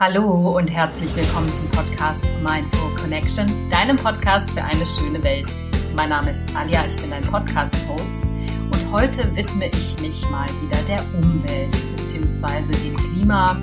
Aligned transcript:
Hallo 0.00 0.56
und 0.58 0.68
herzlich 0.72 1.14
willkommen 1.14 1.46
zum 1.52 1.70
Podcast 1.70 2.26
Mindful 2.42 2.96
Connection, 2.96 3.46
deinem 3.70 3.94
Podcast 3.94 4.50
für 4.50 4.64
eine 4.64 4.84
schöne 4.84 5.22
Welt. 5.22 5.46
Mein 5.94 6.08
Name 6.08 6.32
ist 6.32 6.44
Alia, 6.56 6.84
ich 6.84 6.96
bin 6.96 7.10
dein 7.10 7.22
Podcast-Host 7.22 8.24
und 8.24 8.92
heute 8.92 9.36
widme 9.36 9.68
ich 9.68 10.00
mich 10.00 10.28
mal 10.30 10.48
wieder 10.48 10.82
der 10.88 11.00
Umwelt 11.14 11.70
bzw. 11.96 12.72
dem 12.82 12.96
Klima. 12.96 13.56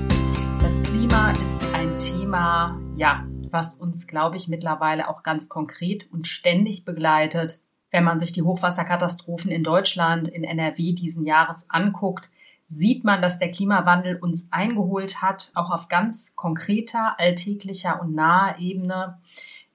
Das 0.62 0.82
Klima 0.84 1.32
ist 1.32 1.66
ein 1.74 1.98
Thema, 1.98 2.80
ja, 2.96 3.26
was 3.50 3.76
uns, 3.76 4.08
glaube 4.08 4.38
ich, 4.38 4.48
mittlerweile 4.48 5.10
auch 5.10 5.24
ganz 5.24 5.50
konkret 5.50 6.10
und 6.14 6.28
ständig 6.28 6.86
begleitet. 6.86 7.60
Wenn 7.92 8.06
man 8.06 8.20
sich 8.20 8.32
die 8.32 8.44
Hochwasserkatastrophen 8.44 9.52
in 9.52 9.66
Deutschland, 9.66 10.30
in 10.30 10.46
NRW 10.46 10.94
diesen 10.94 11.26
Jahres 11.26 11.70
anguckt, 11.70 12.30
sieht 12.72 13.04
man, 13.04 13.22
dass 13.22 13.38
der 13.38 13.52
Klimawandel 13.52 14.16
uns 14.16 14.48
eingeholt 14.54 15.22
hat, 15.22 15.52
auch 15.56 15.72
auf 15.72 15.90
ganz 15.90 16.38
konkreter, 16.38 17.20
alltäglicher 17.20 18.02
und 18.02 18.16
naher 18.16 18.60
Ebene. 18.60 19.18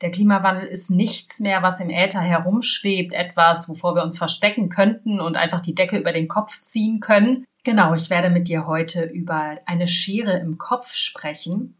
Der 0.00 0.10
Klimawandel 0.10 0.66
ist 0.66 0.91
nichts 0.91 1.40
mehr, 1.40 1.62
was 1.62 1.80
im 1.80 1.90
Äther 1.90 2.23
herumschwebt, 2.23 3.12
etwas, 3.12 3.68
wovor 3.68 3.95
wir 3.95 4.02
uns 4.02 4.16
verstecken 4.16 4.70
könnten 4.70 5.20
und 5.20 5.37
einfach 5.37 5.60
die 5.60 5.74
Decke 5.74 5.98
über 5.98 6.12
den 6.14 6.27
Kopf 6.27 6.62
ziehen 6.62 7.01
können. 7.01 7.45
Genau, 7.64 7.92
ich 7.92 8.09
werde 8.09 8.30
mit 8.30 8.48
dir 8.48 8.66
heute 8.66 9.04
über 9.04 9.56
eine 9.66 9.88
Schere 9.88 10.38
im 10.38 10.56
Kopf 10.56 10.95
sprechen. 10.95 11.76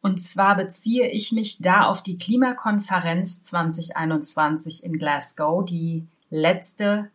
Und 0.00 0.20
zwar 0.20 0.56
beziehe 0.56 1.08
ich 1.08 1.32
mich 1.32 1.58
da 1.60 1.86
auf 1.86 2.04
die 2.04 2.18
Klimakonferenz 2.18 3.42
2021 3.42 4.84
in 4.84 4.96
Glasgow, 4.96 5.64
die 5.64 6.06
letzte 6.30 7.10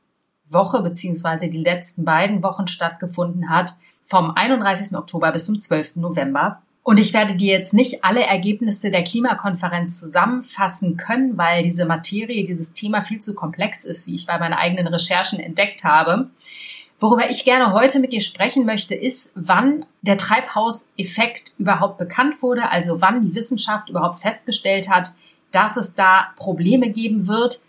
Woche 0.50 0.82
beziehungsweise 0.82 1.50
die 1.50 1.58
letzten 1.58 2.06
beiden 2.06 2.44
Wochen 2.44 2.68
stattgefunden 2.68 3.50
hat, 3.50 3.74
vom 4.05 4.32
31. 4.32 4.98
Oktober 4.98 5.32
bis 5.32 5.46
zum 5.46 5.60
12. 5.60 5.98
November. 5.98 6.62
Und 6.84 7.00
ich 7.00 7.14
werde 7.14 7.36
dir 7.36 7.52
jetzt 7.52 7.74
nicht 7.74 8.05
alle 8.05 8.26
Ergebnisse 8.26 8.91
der 8.91 9.04
Klimakonferenz 9.04 10.00
zusammenfassen 10.00 10.96
können, 10.96 11.38
weil 11.38 11.62
diese 11.62 11.86
Materie, 11.86 12.46
dieses 12.46 12.71
Thema 12.71 13.02
viel 13.02 13.20
zu 13.20 13.36
komplex 13.36 13.84
ist, 13.84 14.08
wie 14.08 14.16
ich 14.16 14.26
bei 14.26 14.40
meinen 14.40 14.54
eigenen 14.54 14.88
Recherchen 14.88 15.40
entdeckt 15.40 15.84
habe. 15.84 16.30
Worüber 16.99 17.30
ich 17.30 17.43
gerne 17.43 17.74
heute 17.74 17.99
mit 17.99 18.14
dir 18.14 18.21
sprechen 18.21 18.66
möchte, 18.66 18.96
ist, 18.96 19.34
wann 19.36 19.86
der 20.02 20.18
Treibhauseffekt 20.18 21.55
überhaupt 21.58 21.98
bekannt 21.98 22.41
wurde, 22.41 22.70
also 22.70 23.02
wann 23.02 23.21
die 23.21 23.36
Wissenschaft 23.36 23.90
überhaupt 23.90 24.21
festgestellt 24.21 24.90
hat, 24.90 25.12
dass 25.52 25.76
es 25.76 25.93
da 25.93 26.27
Probleme 26.38 26.90
geben 26.90 27.27
wird 27.27 27.60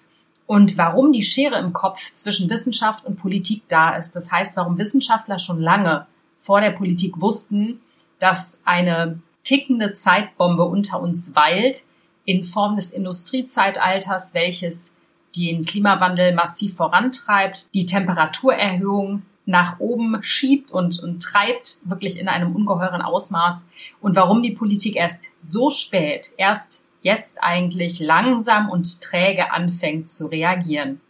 und 0.48 0.78
warum 0.78 1.12
die 1.12 1.22
Schere 1.22 1.58
im 1.58 1.74
Kopf 1.74 2.14
zwischen 2.14 2.48
Wissenschaft 2.48 3.04
und 3.04 3.16
Politik 3.16 3.64
da 3.68 3.94
ist. 3.94 4.16
Das 4.16 4.32
heißt, 4.32 4.56
warum 4.56 4.78
Wissenschaftler 4.78 5.38
schon 5.38 5.60
lange 5.60 6.06
vor 6.40 6.62
der 6.62 6.70
Politik 6.70 7.20
wussten, 7.20 7.80
dass 8.18 8.62
eine 8.64 9.20
tickende 9.44 9.92
Zeitbombe 9.92 10.64
unter 10.64 11.00
uns 11.00 11.36
weilt 11.36 11.84
in 12.24 12.44
Form 12.44 12.76
des 12.76 12.92
Industriezeitalters, 12.92 14.32
welches 14.32 14.96
den 15.36 15.66
Klimawandel 15.66 16.34
massiv 16.34 16.76
vorantreibt, 16.76 17.72
die 17.74 17.84
Temperaturerhöhung 17.84 19.24
nach 19.44 19.78
oben 19.80 20.22
schiebt 20.22 20.70
und, 20.70 20.98
und 20.98 21.22
treibt 21.22 21.80
wirklich 21.84 22.18
in 22.18 22.26
einem 22.26 22.56
ungeheuren 22.56 23.02
Ausmaß 23.02 23.68
und 24.00 24.16
warum 24.16 24.42
die 24.42 24.52
Politik 24.52 24.96
erst 24.96 25.28
so 25.36 25.68
spät, 25.68 26.30
erst 26.38 26.86
jetzt 27.08 27.42
eigentlich 27.42 28.00
langsam 28.00 28.68
und 28.68 29.00
träge 29.00 29.50
anfängt 29.50 30.10
zu 30.10 30.26
reagieren. 30.26 31.00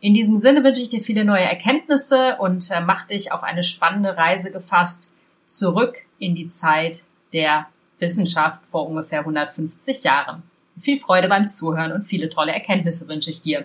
In 0.00 0.14
diesem 0.14 0.36
Sinne 0.36 0.62
wünsche 0.62 0.82
ich 0.82 0.88
dir 0.88 1.00
viele 1.00 1.24
neue 1.24 1.44
Erkenntnisse 1.44 2.36
und 2.38 2.70
äh, 2.70 2.80
mach 2.80 3.06
dich 3.06 3.32
auf 3.32 3.42
eine 3.42 3.64
spannende 3.64 4.16
Reise 4.16 4.52
gefasst 4.52 5.12
zurück 5.46 5.96
in 6.20 6.34
die 6.34 6.48
Zeit 6.48 7.02
der 7.32 7.66
Wissenschaft 7.98 8.60
vor 8.70 8.86
ungefähr 8.86 9.20
150 9.20 10.04
Jahren. 10.04 10.44
Viel 10.78 11.00
Freude 11.00 11.28
beim 11.28 11.48
Zuhören 11.48 11.90
und 11.90 12.04
viele 12.04 12.28
tolle 12.28 12.52
Erkenntnisse 12.52 13.08
wünsche 13.08 13.30
ich 13.30 13.40
dir. 13.40 13.64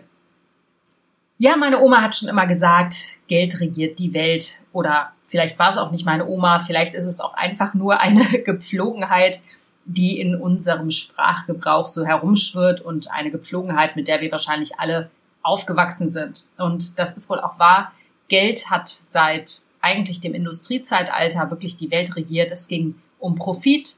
Ja, 1.38 1.58
meine 1.58 1.80
Oma 1.82 2.02
hat 2.02 2.16
schon 2.16 2.30
immer 2.30 2.48
gesagt, 2.48 2.96
Geld 3.28 3.60
regiert 3.60 4.00
die 4.00 4.14
Welt. 4.14 4.60
Oder 4.72 5.12
vielleicht 5.26 5.60
war 5.60 5.70
es 5.70 5.78
auch 5.78 5.92
nicht 5.92 6.06
meine 6.06 6.28
Oma, 6.28 6.60
vielleicht 6.60 6.96
ist 6.96 7.06
es 7.06 7.20
auch 7.20 7.34
einfach 7.34 7.74
nur 7.74 8.00
eine 8.00 8.24
Gepflogenheit, 8.46 9.42
die 9.86 10.20
in 10.20 10.36
unserem 10.36 10.92
Sprachgebrauch 10.92 11.88
so 11.88 12.06
herumschwirrt 12.06 12.82
und 12.82 13.12
eine 13.12 13.32
Gepflogenheit, 13.32 13.96
mit 13.96 14.08
der 14.08 14.22
wir 14.22 14.32
wahrscheinlich 14.32 14.80
alle 14.80 15.10
aufgewachsen 15.44 16.10
sind. 16.10 16.46
Und 16.58 17.00
das 17.00 17.18
ist 17.18 17.30
wohl 17.30 17.40
auch 17.40 17.58
wahr. 17.60 17.92
Geld 18.28 18.70
hat 18.70 18.90
seit 18.90 19.62
eigentlich 19.82 20.22
dem 20.22 20.34
Industriezeitalter 20.34 21.50
wirklich 21.50 21.78
die 21.78 21.92
Welt 21.92 22.16
regiert. 22.16 22.52
Es 22.52 22.68
ging 22.68 22.96
um 23.20 23.36
Profit, 23.36 23.98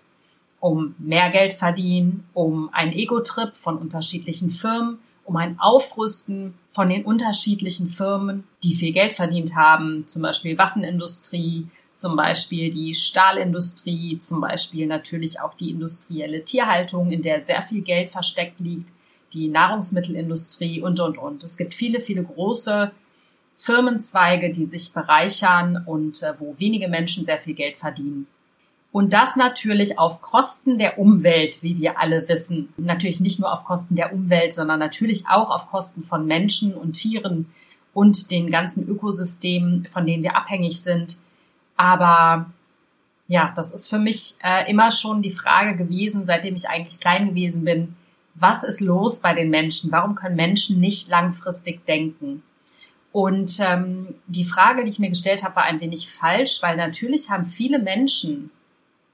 um 0.59 0.95
mehr 0.97 1.29
Geld 1.29 1.53
verdienen, 1.53 2.25
um 2.33 2.69
einen 2.73 2.93
Ego-Trip 2.93 3.55
von 3.55 3.77
unterschiedlichen 3.77 4.49
Firmen, 4.49 4.99
um 5.25 5.35
ein 5.35 5.59
Aufrüsten 5.59 6.53
von 6.71 6.89
den 6.89 7.05
unterschiedlichen 7.05 7.87
Firmen, 7.87 8.45
die 8.63 8.75
viel 8.75 8.93
Geld 8.93 9.13
verdient 9.13 9.55
haben, 9.55 10.07
zum 10.07 10.21
Beispiel 10.21 10.57
Waffenindustrie, 10.57 11.67
zum 11.93 12.15
Beispiel 12.15 12.71
die 12.71 12.95
Stahlindustrie, 12.95 14.17
zum 14.17 14.41
Beispiel 14.41 14.87
natürlich 14.87 15.39
auch 15.39 15.53
die 15.53 15.69
industrielle 15.69 16.43
Tierhaltung, 16.43 17.11
in 17.11 17.21
der 17.21 17.39
sehr 17.39 17.61
viel 17.61 17.81
Geld 17.81 18.09
versteckt 18.09 18.59
liegt, 18.59 18.89
die 19.31 19.47
Nahrungsmittelindustrie 19.47 20.81
und, 20.81 20.99
und, 20.99 21.17
und. 21.17 21.43
Es 21.43 21.55
gibt 21.55 21.75
viele, 21.75 22.01
viele 22.01 22.23
große 22.23 22.91
Firmenzweige, 23.55 24.51
die 24.51 24.65
sich 24.65 24.91
bereichern 24.91 25.83
und 25.85 26.23
äh, 26.23 26.33
wo 26.39 26.55
wenige 26.57 26.87
Menschen 26.87 27.23
sehr 27.25 27.37
viel 27.37 27.53
Geld 27.53 27.77
verdienen. 27.77 28.27
Und 28.91 29.13
das 29.13 29.35
natürlich 29.35 29.97
auf 29.97 30.21
Kosten 30.21 30.77
der 30.77 30.99
Umwelt, 30.99 31.63
wie 31.63 31.79
wir 31.79 31.99
alle 31.99 32.27
wissen. 32.27 32.73
Natürlich 32.77 33.19
nicht 33.19 33.39
nur 33.39 33.51
auf 33.51 33.63
Kosten 33.63 33.95
der 33.95 34.13
Umwelt, 34.13 34.53
sondern 34.53 34.79
natürlich 34.79 35.25
auch 35.27 35.49
auf 35.49 35.67
Kosten 35.67 36.03
von 36.03 36.25
Menschen 36.27 36.75
und 36.75 36.93
Tieren 36.93 37.47
und 37.93 38.31
den 38.31 38.51
ganzen 38.51 38.87
Ökosystemen, 38.87 39.85
von 39.85 40.05
denen 40.05 40.23
wir 40.23 40.35
abhängig 40.35 40.81
sind. 40.81 41.17
Aber 41.75 42.51
ja, 43.27 43.51
das 43.55 43.73
ist 43.73 43.89
für 43.89 43.99
mich 43.99 44.35
äh, 44.43 44.69
immer 44.69 44.91
schon 44.91 45.21
die 45.21 45.31
Frage 45.31 45.75
gewesen, 45.75 46.25
seitdem 46.25 46.55
ich 46.55 46.69
eigentlich 46.69 46.99
klein 46.99 47.27
gewesen 47.27 47.63
bin. 47.63 47.95
Was 48.35 48.63
ist 48.63 48.81
los 48.81 49.21
bei 49.21 49.33
den 49.33 49.49
Menschen? 49.49 49.91
Warum 49.91 50.15
können 50.15 50.35
Menschen 50.35 50.79
nicht 50.79 51.07
langfristig 51.09 51.85
denken? 51.85 52.43
Und 53.11 53.59
ähm, 53.59 54.15
die 54.25 54.43
Frage, 54.43 54.83
die 54.83 54.89
ich 54.89 54.99
mir 54.99 55.09
gestellt 55.09 55.43
habe, 55.43 55.55
war 55.55 55.63
ein 55.63 55.79
wenig 55.79 56.11
falsch, 56.11 56.61
weil 56.61 56.75
natürlich 56.75 57.29
haben 57.29 57.45
viele 57.45 57.77
Menschen 57.77 58.49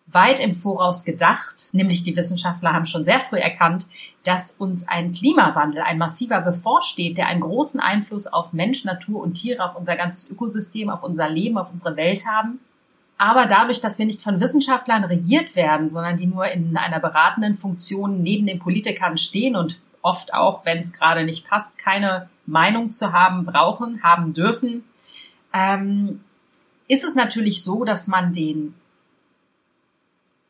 weit 0.08 0.40
im 0.40 0.56
Voraus 0.56 1.03
gedacht, 1.03 1.70
nämlich 1.74 2.03
die 2.03 2.16
Wissenschaftler 2.16 2.74
haben 2.74 2.86
schon 2.86 3.06
sehr 3.06 3.20
früh 3.20 3.38
erkannt, 3.38 3.88
dass 4.24 4.52
uns 4.52 4.88
ein 4.88 5.13
Klimawandel, 5.13 5.81
ein 5.81 5.97
massiver 5.97 6.41
bevorsteht, 6.41 7.18
der 7.18 7.28
einen 7.28 7.41
großen 7.41 7.80
Einfluss 7.80 8.28
auf 8.28 8.53
Mensch, 8.53 8.84
Natur 8.84 9.22
und 9.22 9.35
Tiere, 9.35 9.63
auf 9.63 9.75
unser 9.75 9.96
ganzes 9.96 10.30
Ökosystem, 10.30 10.90
auf 10.90 11.03
unser 11.03 11.30
Leben, 11.30 11.57
auf 11.57 11.72
unsere 11.72 11.96
Welt 11.96 12.25
haben. 12.28 12.59
Aber 13.18 13.46
dadurch, 13.46 13.81
dass 13.81 14.00
wir 14.00 14.06
nicht 14.06 14.22
von 14.22 14.40
Wissenschaftlern 14.40 15.03
regiert 15.03 15.56
werden, 15.56 15.90
sondern 15.90 16.18
die 16.18 16.28
nur 16.28 16.47
in 16.47 16.78
einer 16.78 17.00
beratenden 17.00 17.56
Funktion 17.56 18.24
neben 18.24 18.46
den 18.47 18.59
Politikern 18.59 19.18
stehen 19.18 19.56
und 19.56 19.79
oft 20.02 20.34
auch, 20.34 20.66
wenn 20.66 20.79
es 20.79 20.94
gerade 20.94 21.25
nicht 21.25 21.47
passt, 21.47 21.78
keine 21.78 22.29
Meinung 22.46 22.91
zu 22.91 23.12
haben 23.12 23.46
brauchen, 23.46 24.03
haben 24.03 24.34
dürfen, 24.34 24.84
ähm, 25.53 26.22
ist 26.88 27.03
es 27.03 27.16
natürlich 27.16 27.63
so, 27.63 27.84
dass 27.84 28.08
man 28.08 28.34
den 28.34 28.74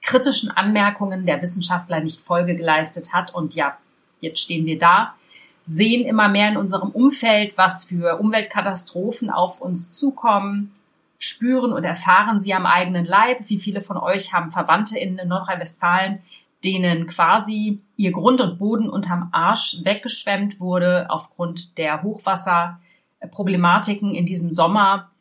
kritischen 0.10 0.50
Anmerkungen 0.50 1.28
der 1.28 1.40
Wissenschaftler 1.44 2.00
nicht 2.00 2.22
Folge 2.22 2.56
geleistet 2.56 3.14
hat. 3.14 3.36
Und 3.36 3.54
ja, 3.54 3.78
jetzt 4.22 4.42
stehen 4.42 4.66
wir 4.66 4.80
da, 4.80 5.14
sehen 5.66 6.04
immer 6.04 6.28
mehr 6.28 6.50
in 6.50 6.58
unserem 6.58 6.90
Umfeld, 6.90 7.56
was 7.58 7.86
für 7.86 8.20
Umweltkatastrophen 8.20 9.30
auf 9.30 9.62
uns 9.62 9.92
zukommen, 9.92 10.74
spüren 11.20 11.72
und 11.72 11.84
erfahren 11.84 12.40
sie 12.40 12.56
am 12.56 12.66
eigenen 12.66 13.06
Leib. 13.06 13.48
Wie 13.50 13.60
viele 13.60 13.82
von 13.82 13.98
euch 13.98 14.34
haben 14.34 14.50
Verwandte 14.50 14.98
in 14.98 15.22
Nordrhein-Westfalen, 15.28 16.24
denen 16.64 17.06
quasi 17.06 17.80
ihr 17.96 18.12
Grund 18.12 18.42
und 18.42 18.58
Boden 18.58 18.90
unterm 18.90 19.30
Arsch 19.32 19.82
weggeschwemmt 19.84 20.60
wurde 20.60 21.06
aufgrund 21.10 21.78
der 21.78 22.02
Hochwasserproblematiken 22.02 24.16
in 24.16 24.26
diesem 24.26 24.52
Sommer 24.52 25.12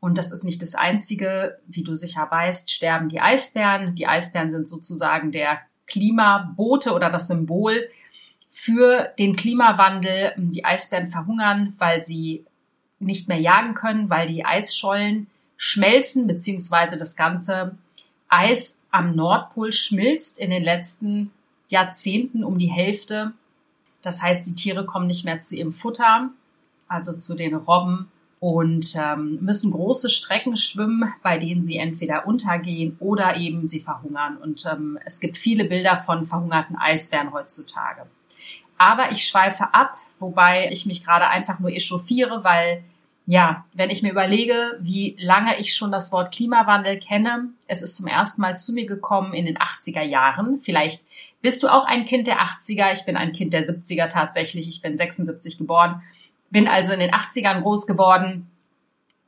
und 0.00 0.18
das 0.18 0.32
ist 0.32 0.44
nicht 0.44 0.62
das 0.62 0.74
Einzige. 0.74 1.58
Wie 1.66 1.82
du 1.82 1.94
sicher 1.94 2.26
weißt, 2.30 2.70
sterben 2.70 3.08
die 3.08 3.20
Eisbären. 3.20 3.94
Die 3.94 4.06
Eisbären 4.06 4.50
sind 4.50 4.68
sozusagen 4.68 5.32
der 5.32 5.60
Klimabote 5.86 6.92
oder 6.92 7.10
das 7.10 7.28
Symbol 7.28 7.88
für 8.48 9.12
den 9.18 9.34
Klimawandel. 9.36 10.32
Die 10.36 10.64
Eisbären 10.64 11.08
verhungern, 11.08 11.74
weil 11.78 12.02
sie 12.02 12.44
nicht 13.00 13.28
mehr 13.28 13.40
jagen 13.40 13.74
können, 13.74 14.10
weil 14.10 14.28
die 14.28 14.44
Eisschollen 14.44 15.28
schmelzen, 15.56 16.26
beziehungsweise 16.26 16.96
das 16.96 17.16
ganze 17.16 17.76
Eis 18.28 18.82
am 18.90 19.16
Nordpol 19.16 19.72
schmilzt 19.72 20.38
in 20.38 20.50
den 20.50 20.62
letzten 20.62 21.32
Jahrzehnten 21.68 22.44
um 22.44 22.58
die 22.58 22.70
Hälfte. 22.70 23.32
Das 24.02 24.22
heißt, 24.22 24.46
die 24.46 24.54
Tiere 24.54 24.86
kommen 24.86 25.06
nicht 25.06 25.24
mehr 25.24 25.38
zu 25.40 25.56
ihrem 25.56 25.72
Futter, 25.72 26.30
also 26.86 27.16
zu 27.16 27.34
den 27.34 27.54
Robben 27.54 28.10
und 28.40 28.94
ähm, 28.96 29.38
müssen 29.40 29.72
große 29.72 30.10
Strecken 30.10 30.56
schwimmen, 30.56 31.12
bei 31.22 31.38
denen 31.38 31.62
sie 31.62 31.76
entweder 31.76 32.26
untergehen 32.26 32.96
oder 33.00 33.36
eben 33.36 33.66
sie 33.66 33.80
verhungern. 33.80 34.36
Und 34.36 34.64
ähm, 34.66 34.98
es 35.04 35.20
gibt 35.20 35.38
viele 35.38 35.64
Bilder 35.64 35.96
von 35.96 36.24
verhungerten 36.24 36.76
Eisbären 36.76 37.32
heutzutage. 37.32 38.06
Aber 38.76 39.10
ich 39.10 39.26
schweife 39.26 39.74
ab, 39.74 39.96
wobei 40.20 40.70
ich 40.70 40.86
mich 40.86 41.04
gerade 41.04 41.26
einfach 41.26 41.58
nur 41.58 41.70
echauffiere, 41.70 42.44
weil 42.44 42.84
ja, 43.26 43.66
wenn 43.74 43.90
ich 43.90 44.02
mir 44.02 44.12
überlege, 44.12 44.78
wie 44.80 45.14
lange 45.20 45.58
ich 45.58 45.76
schon 45.76 45.92
das 45.92 46.12
Wort 46.12 46.32
Klimawandel 46.34 46.98
kenne, 46.98 47.50
es 47.66 47.82
ist 47.82 47.96
zum 47.96 48.06
ersten 48.06 48.40
Mal 48.40 48.56
zu 48.56 48.72
mir 48.72 48.86
gekommen 48.86 49.34
in 49.34 49.44
den 49.44 49.58
80er 49.58 50.00
Jahren. 50.00 50.60
Vielleicht 50.60 51.04
bist 51.42 51.62
du 51.62 51.68
auch 51.68 51.84
ein 51.84 52.06
Kind 52.06 52.26
der 52.26 52.38
80er. 52.38 52.90
Ich 52.92 53.04
bin 53.04 53.18
ein 53.18 53.32
Kind 53.32 53.52
der 53.52 53.66
70er 53.66 54.08
tatsächlich. 54.08 54.70
Ich 54.70 54.80
bin 54.80 54.96
76 54.96 55.58
geboren. 55.58 56.02
Bin 56.50 56.68
also 56.68 56.92
in 56.92 57.00
den 57.00 57.10
80ern 57.10 57.62
groß 57.62 57.86
geworden 57.86 58.48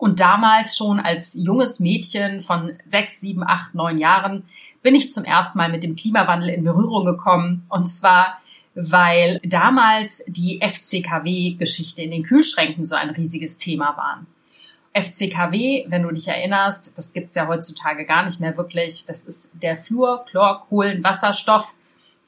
und 0.01 0.19
damals 0.19 0.79
schon 0.79 0.99
als 0.99 1.35
junges 1.35 1.79
Mädchen 1.79 2.41
von 2.41 2.73
sechs, 2.87 3.21
sieben, 3.21 3.45
acht, 3.47 3.75
neun 3.75 3.99
Jahren 3.99 4.45
bin 4.83 4.95
ich 4.95 5.13
zum 5.13 5.25
ersten 5.25 5.59
Mal 5.59 5.69
mit 5.69 5.85
dem 5.85 5.95
Klimawandel 5.95 6.49
in 6.49 6.65
Berührung 6.65 7.05
gekommen. 7.05 7.67
Und 7.69 7.87
zwar, 7.87 8.41
weil 8.75 9.41
damals 9.45 10.25
die 10.27 10.59
FCKW-Geschichte 10.67 12.03
in 12.03 12.13
den 12.13 12.23
Kühlschränken 12.23 12.87
so 12.87 12.97
ein 12.97 13.11
riesiges 13.11 13.59
Thema 13.59 13.95
waren. 13.99 14.27
FCKW, 14.95 15.85
wenn 15.89 16.03
du 16.03 16.11
dich 16.13 16.29
erinnerst, 16.29 16.97
das 16.97 17.13
gibt's 17.13 17.35
ja 17.35 17.47
heutzutage 17.47 18.07
gar 18.07 18.25
nicht 18.25 18.41
mehr 18.41 18.57
wirklich. 18.57 19.05
Das 19.05 19.25
ist 19.25 19.53
der 19.63 19.77
Fluor, 19.77 20.25
Chlor, 20.25 20.67
Kohlenwasserstoff, 20.71 21.75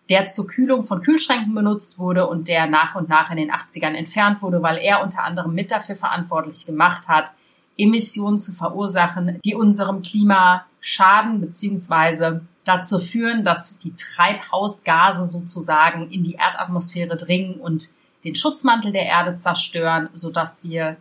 der 0.08 0.28
zur 0.28 0.46
Kühlung 0.46 0.82
von 0.82 1.00
Kühlschränken 1.00 1.54
benutzt 1.54 1.98
wurde 1.98 2.26
und 2.28 2.48
der 2.48 2.66
nach 2.66 2.94
und 2.94 3.08
nach 3.08 3.30
in 3.30 3.36
den 3.36 3.52
80ern 3.52 3.94
entfernt 3.94 4.42
wurde, 4.42 4.62
weil 4.62 4.78
er 4.78 5.02
unter 5.02 5.24
anderem 5.24 5.54
mit 5.54 5.70
dafür 5.70 5.96
verantwortlich 5.96 6.66
gemacht 6.66 7.08
hat, 7.08 7.32
Emissionen 7.78 8.38
zu 8.38 8.52
verursachen, 8.52 9.38
die 9.44 9.54
unserem 9.54 10.02
Klima 10.02 10.66
schaden 10.80 11.40
bzw. 11.40 12.40
dazu 12.64 12.98
führen, 12.98 13.44
dass 13.44 13.78
die 13.78 13.94
Treibhausgase 13.96 15.24
sozusagen 15.24 16.10
in 16.10 16.22
die 16.22 16.34
Erdatmosphäre 16.34 17.16
dringen 17.16 17.54
und 17.54 17.88
den 18.24 18.34
Schutzmantel 18.34 18.92
der 18.92 19.06
Erde 19.06 19.36
zerstören, 19.36 20.10
sodass 20.12 20.64
wir 20.64 20.96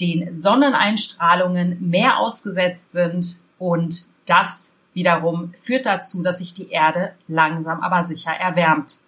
den 0.00 0.32
Sonneneinstrahlungen 0.32 1.78
mehr 1.90 2.18
ausgesetzt 2.18 2.90
sind 2.90 3.40
und 3.58 4.06
das 4.26 4.72
wiederum 4.96 5.52
führt 5.60 5.86
dazu, 5.86 6.22
dass 6.22 6.38
sich 6.38 6.54
die 6.54 6.70
Erde 6.70 7.12
langsam 7.28 7.82
aber 7.82 8.02
sicher 8.02 8.32
erwärmt. 8.32 9.02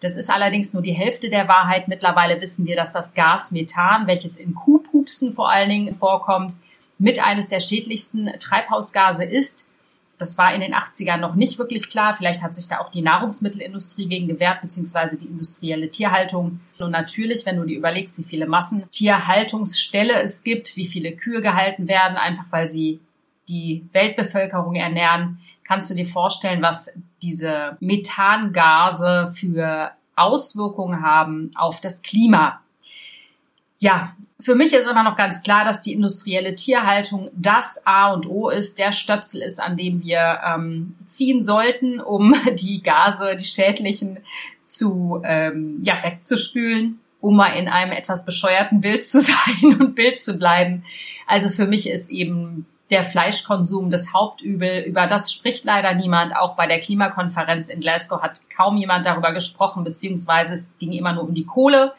Das 0.00 0.16
ist 0.16 0.30
allerdings 0.30 0.74
nur 0.74 0.82
die 0.82 0.92
Hälfte 0.92 1.30
der 1.30 1.48
Wahrheit. 1.48 1.88
Mittlerweile 1.88 2.40
wissen 2.40 2.66
wir, 2.66 2.76
dass 2.76 2.92
das 2.92 3.14
Gas 3.14 3.52
Methan, 3.52 4.06
welches 4.06 4.36
in 4.36 4.54
Kuhpupsen 4.54 5.32
vor 5.32 5.48
allen 5.48 5.68
Dingen 5.68 5.94
vorkommt, 5.94 6.56
mit 6.98 7.24
eines 7.24 7.48
der 7.48 7.60
schädlichsten 7.60 8.26
Treibhausgase 8.40 9.24
ist. 9.24 9.70
Das 10.18 10.36
war 10.36 10.52
in 10.52 10.60
den 10.60 10.74
80ern 10.74 11.18
noch 11.18 11.36
nicht 11.36 11.58
wirklich 11.58 11.88
klar. 11.88 12.14
Vielleicht 12.14 12.42
hat 12.42 12.56
sich 12.56 12.66
da 12.66 12.80
auch 12.80 12.90
die 12.90 13.02
Nahrungsmittelindustrie 13.02 14.08
gegen 14.08 14.26
gewehrt, 14.26 14.62
beziehungsweise 14.62 15.16
die 15.18 15.26
industrielle 15.26 15.90
Tierhaltung. 15.90 16.58
Und 16.80 16.90
natürlich, 16.90 17.46
wenn 17.46 17.56
du 17.56 17.64
dir 17.64 17.78
überlegst, 17.78 18.18
wie 18.18 18.24
viele 18.24 18.48
Massentierhaltungsställe 18.48 20.20
es 20.20 20.42
gibt, 20.42 20.76
wie 20.76 20.86
viele 20.86 21.14
Kühe 21.14 21.42
gehalten 21.42 21.86
werden, 21.86 22.16
einfach 22.16 22.46
weil 22.50 22.66
sie 22.66 22.98
die 23.48 23.84
Weltbevölkerung 23.92 24.74
ernähren, 24.74 25.38
kannst 25.64 25.90
du 25.90 25.94
dir 25.94 26.06
vorstellen, 26.06 26.62
was 26.62 26.92
diese 27.22 27.76
Methangase 27.80 29.32
für 29.34 29.90
Auswirkungen 30.16 31.02
haben 31.02 31.50
auf 31.56 31.80
das 31.80 32.02
Klima. 32.02 32.60
Ja, 33.78 34.14
für 34.40 34.54
mich 34.54 34.72
ist 34.72 34.88
immer 34.88 35.02
noch 35.02 35.16
ganz 35.16 35.42
klar, 35.42 35.64
dass 35.64 35.82
die 35.82 35.92
industrielle 35.92 36.54
Tierhaltung 36.54 37.30
das 37.34 37.84
A 37.86 38.12
und 38.12 38.28
O 38.28 38.50
ist, 38.50 38.78
der 38.78 38.92
Stöpsel 38.92 39.42
ist, 39.42 39.60
an 39.60 39.76
dem 39.76 40.02
wir 40.02 40.40
ähm, 40.44 40.94
ziehen 41.06 41.42
sollten, 41.42 42.00
um 42.00 42.34
die 42.54 42.82
Gase, 42.82 43.36
die 43.36 43.44
schädlichen, 43.44 44.20
zu 44.62 45.22
ähm, 45.24 45.80
ja 45.82 46.02
wegzuspülen, 46.02 47.00
um 47.20 47.36
mal 47.36 47.52
in 47.52 47.68
einem 47.68 47.92
etwas 47.92 48.24
bescheuerten 48.24 48.80
Bild 48.80 49.04
zu 49.04 49.20
sein 49.22 49.80
und 49.80 49.94
Bild 49.94 50.20
zu 50.20 50.38
bleiben. 50.38 50.84
Also 51.26 51.48
für 51.48 51.66
mich 51.66 51.88
ist 51.88 52.10
eben 52.10 52.66
der 52.90 53.04
Fleischkonsum 53.04 53.90
das 53.90 54.12
Hauptübel. 54.14 54.82
Über 54.82 55.06
das 55.06 55.32
spricht 55.32 55.64
leider 55.64 55.94
niemand. 55.94 56.34
Auch 56.34 56.56
bei 56.56 56.66
der 56.66 56.80
Klimakonferenz 56.80 57.68
in 57.68 57.80
Glasgow 57.80 58.22
hat 58.22 58.40
kaum 58.54 58.76
jemand 58.76 59.06
darüber 59.06 59.32
gesprochen, 59.32 59.84
beziehungsweise 59.84 60.54
es 60.54 60.78
ging 60.78 60.92
immer 60.92 61.12
nur 61.12 61.24
um 61.24 61.34
die 61.34 61.44
Kohle, 61.44 61.94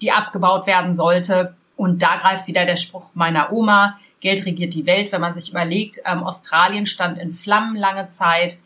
die 0.00 0.10
abgebaut 0.10 0.66
werden 0.66 0.92
sollte. 0.92 1.54
Und 1.76 2.02
da 2.02 2.16
greift 2.16 2.46
wieder 2.46 2.66
der 2.66 2.76
Spruch 2.76 3.10
meiner 3.14 3.52
Oma, 3.52 3.98
Geld 4.20 4.46
regiert 4.46 4.74
die 4.74 4.86
Welt. 4.86 5.10
Wenn 5.10 5.20
man 5.20 5.34
sich 5.34 5.50
überlegt, 5.50 6.00
ähm, 6.04 6.22
Australien 6.22 6.86
stand 6.86 7.18
in 7.18 7.34
Flammen 7.34 7.76
lange 7.76 8.06
Zeit, 8.08 8.58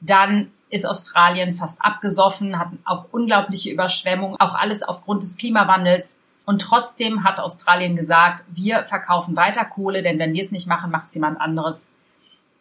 dann 0.00 0.50
ist 0.70 0.86
Australien 0.86 1.52
fast 1.52 1.80
abgesoffen, 1.82 2.58
hatten 2.58 2.80
auch 2.84 3.06
unglaubliche 3.12 3.70
Überschwemmungen, 3.70 4.40
auch 4.40 4.56
alles 4.56 4.82
aufgrund 4.82 5.22
des 5.22 5.36
Klimawandels. 5.36 6.23
Und 6.44 6.60
trotzdem 6.60 7.24
hat 7.24 7.40
Australien 7.40 7.96
gesagt, 7.96 8.44
wir 8.48 8.82
verkaufen 8.82 9.36
weiter 9.36 9.64
Kohle, 9.64 10.02
denn 10.02 10.18
wenn 10.18 10.34
wir 10.34 10.42
es 10.42 10.52
nicht 10.52 10.66
machen, 10.66 10.90
macht 10.90 11.08
es 11.08 11.14
jemand 11.14 11.40
anderes. 11.40 11.92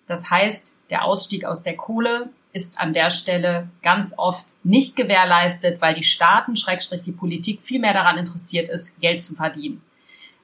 Das 0.07 0.29
heißt, 0.29 0.77
der 0.89 1.05
Ausstieg 1.05 1.45
aus 1.45 1.63
der 1.63 1.75
Kohle 1.75 2.29
ist 2.53 2.79
an 2.79 2.93
der 2.93 3.09
Stelle 3.09 3.67
ganz 3.81 4.13
oft 4.17 4.55
nicht 4.63 4.95
gewährleistet, 4.95 5.81
weil 5.81 5.95
die 5.95 6.03
Staaten, 6.03 6.55
Schrägstrich 6.55 7.01
die 7.01 7.11
Politik, 7.11 7.61
viel 7.61 7.79
mehr 7.79 7.93
daran 7.93 8.17
interessiert 8.17 8.69
ist, 8.69 9.01
Geld 9.01 9.21
zu 9.21 9.35
verdienen. 9.35 9.81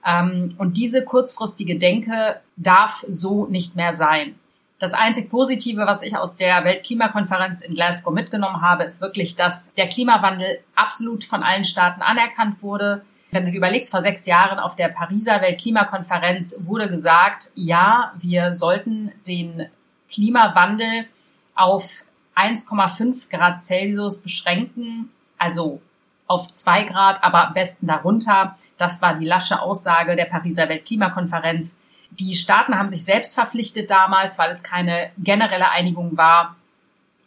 Ähm, 0.06 0.56
und 0.58 0.78
diese 0.78 1.06
kurzfristige 1.06 1.78
Denke 1.78 2.42
darf 2.58 3.06
so 3.08 3.46
nicht 3.46 3.76
mehr 3.76 3.94
sein. 3.94 4.36
Das 4.80 4.94
einzig 4.94 5.30
Positive, 5.30 5.86
was 5.86 6.04
ich 6.04 6.16
aus 6.18 6.38
der 6.38 6.64
Weltklimakonferenz 6.64 7.62
in 7.62 7.76
Glasgow 7.76 8.14
mitgenommen 8.14 8.62
habe, 8.62 8.86
ist 8.86 9.02
wirklich, 9.02 9.36
dass 9.36 9.74
der 9.74 9.90
Klimawandel 9.90 10.62
absolut 10.74 11.26
von 11.26 11.44
allen 11.44 11.66
Staaten 11.66 12.02
anerkannt 12.02 12.64
wurde. 12.64 13.04
Wenn 13.32 13.46
du 13.46 13.52
überlegst, 13.52 13.92
vor 13.92 14.02
sechs 14.02 14.26
Jahren 14.26 14.60
auf 14.60 14.76
der 14.76 14.90
Pariser 14.90 15.42
Weltklimakonferenz 15.42 16.56
wurde 16.60 16.90
gesagt, 16.90 17.52
ja, 17.56 18.14
wir 18.18 18.54
sollten 18.54 19.12
den 19.28 19.70
Klimawandel 20.12 21.06
auf 21.54 22.06
1,5 22.36 23.30
Grad 23.30 23.62
Celsius 23.62 24.22
beschränken, 24.22 25.12
also 25.38 25.82
auf 26.26 26.52
zwei 26.52 26.84
Grad, 26.84 27.24
aber 27.24 27.48
am 27.48 27.54
besten 27.54 27.88
darunter. 27.88 28.58
Das 28.78 29.02
war 29.02 29.16
die 29.16 29.26
lasche 29.26 29.62
Aussage 29.62 30.16
der 30.16 30.26
Pariser 30.26 30.70
Weltklimakonferenz. 30.70 31.80
Die 32.12 32.34
Staaten 32.36 32.78
haben 32.78 32.90
sich 32.90 33.04
selbst 33.04 33.36
verpflichtet 33.36 33.92
damals, 33.92 34.40
weil 34.40 34.50
es 34.50 34.64
keine 34.64 35.12
generelle 35.18 35.70
Einigung 35.70 36.18
war, 36.18 36.56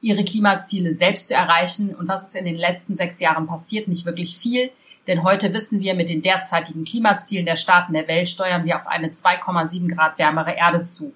ihre 0.01 0.25
Klimaziele 0.25 0.95
selbst 0.95 1.29
zu 1.29 1.35
erreichen. 1.35 1.95
Und 1.95 2.09
was 2.09 2.25
ist 2.25 2.37
in 2.37 2.45
den 2.45 2.57
letzten 2.57 2.97
sechs 2.97 3.21
Jahren 3.21 3.47
passiert? 3.47 3.89
Nicht 3.89 4.07
wirklich 4.07 4.37
viel. 4.37 4.71
Denn 5.07 5.25
heute 5.25 5.53
wissen 5.53 5.81
wir, 5.81 5.95
mit 5.95 6.09
den 6.09 6.23
derzeitigen 6.23 6.85
Klimazielen 6.85 7.47
der 7.47 7.57
Staaten 7.57 7.93
der 7.93 8.07
Welt 8.07 8.29
steuern 8.29 8.65
wir 8.65 8.77
auf 8.77 8.87
eine 8.87 9.09
2,7 9.09 9.93
Grad 9.95 10.19
wärmere 10.19 10.53
Erde 10.53 10.85
zu. 10.85 11.13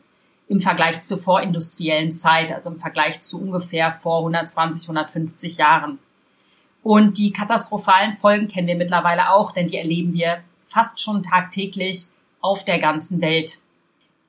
Im 0.49 0.61
Vergleich 0.61 1.03
zur 1.03 1.19
vorindustriellen 1.19 2.13
Zeit, 2.13 2.53
also 2.53 2.71
im 2.71 2.81
Vergleich 2.81 3.21
zu 3.21 3.41
ungefähr 3.41 3.93
vor 3.93 4.19
120, 4.19 4.83
150 4.83 5.59
Jahren. 5.59 5.99
Und 6.83 7.19
die 7.19 7.33
katastrophalen 7.33 8.17
Folgen 8.17 8.49
kennen 8.49 8.69
wir 8.69 8.77
mittlerweile 8.77 9.31
auch, 9.31 9.53
denn 9.53 9.67
die 9.67 9.79
erleben 9.79 10.13
wir 10.13 10.39
fast 10.69 11.01
schon 11.01 11.23
tagtäglich 11.23 12.07
auf 12.41 12.65
der 12.65 12.79
ganzen 12.79 13.21
Welt. 13.21 13.61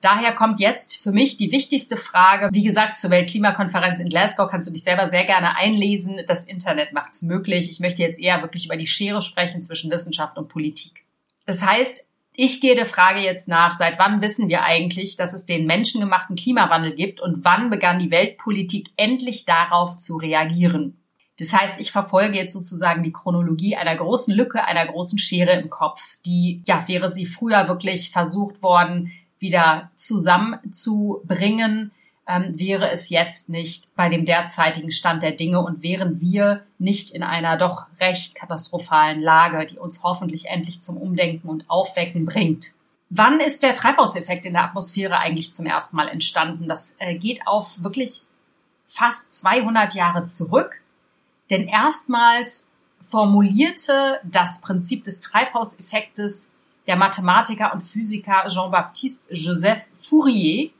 Daher 0.01 0.33
kommt 0.33 0.59
jetzt 0.59 0.97
für 1.01 1.11
mich 1.11 1.37
die 1.37 1.51
wichtigste 1.51 1.97
Frage. 1.97 2.49
Wie 2.53 2.63
gesagt, 2.63 2.99
zur 2.99 3.09
Weltklimakonferenz 3.09 3.99
in 3.99 4.09
Glasgow 4.09 4.49
kannst 4.49 4.69
du 4.69 4.73
dich 4.73 4.83
selber 4.83 5.09
sehr 5.09 5.25
gerne 5.25 5.55
einlesen. 5.57 6.19
Das 6.27 6.45
Internet 6.45 6.93
macht 6.93 7.13
es 7.13 7.23
möglich. 7.23 7.71
Ich 7.71 7.79
möchte 7.79 8.03
jetzt 8.03 8.19
eher 8.19 8.41
wirklich 8.41 8.65
über 8.65 8.77
die 8.77 8.87
Schere 8.87 9.21
sprechen 9.21 9.63
zwischen 9.63 9.89
Wissenschaft 9.89 10.37
und 10.37 10.49
Politik. 10.49 11.03
Das 11.45 11.65
heißt, 11.65 12.09
ich 12.35 12.61
gehe 12.61 12.75
der 12.75 12.85
Frage 12.85 13.21
jetzt 13.21 13.47
nach, 13.47 13.73
seit 13.73 13.97
wann 13.97 14.21
wissen 14.21 14.47
wir 14.47 14.61
eigentlich, 14.61 15.15
dass 15.15 15.33
es 15.33 15.47
den 15.47 15.65
menschengemachten 15.65 16.35
Klimawandel 16.35 16.93
gibt 16.93 17.19
und 17.19 17.43
wann 17.43 17.71
begann 17.71 17.97
die 17.97 18.11
Weltpolitik 18.11 18.89
endlich 18.95 19.45
darauf 19.45 19.97
zu 19.97 20.17
reagieren? 20.17 21.01
Das 21.39 21.53
heißt, 21.53 21.79
ich 21.79 21.91
verfolge 21.91 22.37
jetzt 22.37 22.53
sozusagen 22.53 23.01
die 23.01 23.11
Chronologie 23.11 23.75
einer 23.75 23.95
großen 23.95 24.35
Lücke, 24.35 24.65
einer 24.65 24.85
großen 24.85 25.17
Schere 25.17 25.59
im 25.59 25.69
Kopf. 25.69 26.17
Die, 26.25 26.63
ja, 26.65 26.87
wäre 26.87 27.11
sie 27.11 27.25
früher 27.25 27.67
wirklich 27.67 28.11
versucht 28.11 28.61
worden, 28.61 29.11
wieder 29.39 29.89
zusammenzubringen, 29.95 31.91
ähm, 32.27 32.59
wäre 32.59 32.91
es 32.91 33.09
jetzt 33.09 33.49
nicht 33.49 33.95
bei 33.95 34.09
dem 34.09 34.25
derzeitigen 34.25 34.91
Stand 34.91 35.23
der 35.23 35.31
Dinge 35.31 35.61
und 35.61 35.81
wären 35.81 36.19
wir 36.19 36.63
nicht 36.77 37.11
in 37.11 37.23
einer 37.23 37.57
doch 37.57 37.87
recht 37.99 38.35
katastrophalen 38.35 39.21
Lage, 39.21 39.65
die 39.65 39.77
uns 39.77 40.03
hoffentlich 40.03 40.47
endlich 40.47 40.81
zum 40.81 40.97
Umdenken 40.97 41.47
und 41.47 41.69
Aufwecken 41.69 42.25
bringt. 42.25 42.73
Wann 43.09 43.39
ist 43.39 43.63
der 43.63 43.73
Treibhauseffekt 43.73 44.45
in 44.45 44.53
der 44.53 44.65
Atmosphäre 44.65 45.17
eigentlich 45.19 45.53
zum 45.53 45.65
ersten 45.65 45.95
Mal 45.95 46.09
entstanden? 46.09 46.67
Das 46.67 46.97
äh, 46.99 47.15
geht 47.15 47.47
auf 47.47 47.81
wirklich 47.81 48.23
fast 48.85 49.31
200 49.31 49.93
Jahre 49.93 50.25
zurück, 50.25 50.81
denn 51.49 51.67
erstmals 51.67 52.69
formulierte 53.01 54.19
das 54.23 54.59
Prinzip 54.59 55.05
des 55.05 55.21
Treibhauseffektes 55.21 56.56
der 56.87 56.95
Mathematiker 56.95 57.73
und 57.73 57.81
Physiker 57.81 58.45
Jean-Baptiste 58.47 59.33
Joseph 59.33 59.85
Fourier 59.93 60.71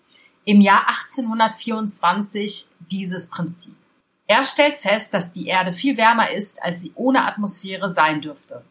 im 0.46 0.62
Jahr 0.62 0.88
1824 0.88 2.70
dieses 2.92 3.30
Prinzip. 3.30 3.76
Er 4.28 4.44
stellt 4.44 4.78
fest, 4.78 5.14
dass 5.14 5.32
die 5.32 5.48
Erde 5.48 5.74
viel 5.74 5.98
wärmer 5.98 6.32
ist, 6.32 6.64
als 6.64 6.82
sie 6.82 6.92
ohne 6.96 7.26
Atmosphäre 7.26 7.90
sein 7.90 8.22
dürfte. 8.22 8.64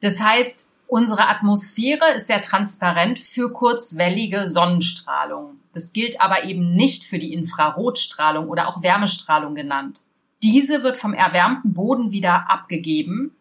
Das 0.00 0.20
heißt, 0.20 0.70
unsere 0.86 1.28
Atmosphäre 1.28 2.14
ist 2.16 2.26
sehr 2.26 2.42
transparent 2.42 3.18
für 3.18 3.52
kurzwellige 3.52 4.48
Sonnenstrahlung. 4.48 5.60
Das 5.72 5.92
gilt 5.92 6.20
aber 6.20 6.44
eben 6.44 6.74
nicht 6.74 7.04
für 7.04 7.18
die 7.18 7.32
Infrarotstrahlung 7.32 8.48
oder 8.48 8.68
auch 8.68 8.82
Wärmestrahlung 8.82 9.54
genannt. 9.54 10.02
Diese 10.42 10.82
wird 10.82 10.98
vom 10.98 11.14
erwärmten 11.14 11.74
Boden 11.74 12.10
wieder 12.10 12.50
abgegeben 12.50 13.34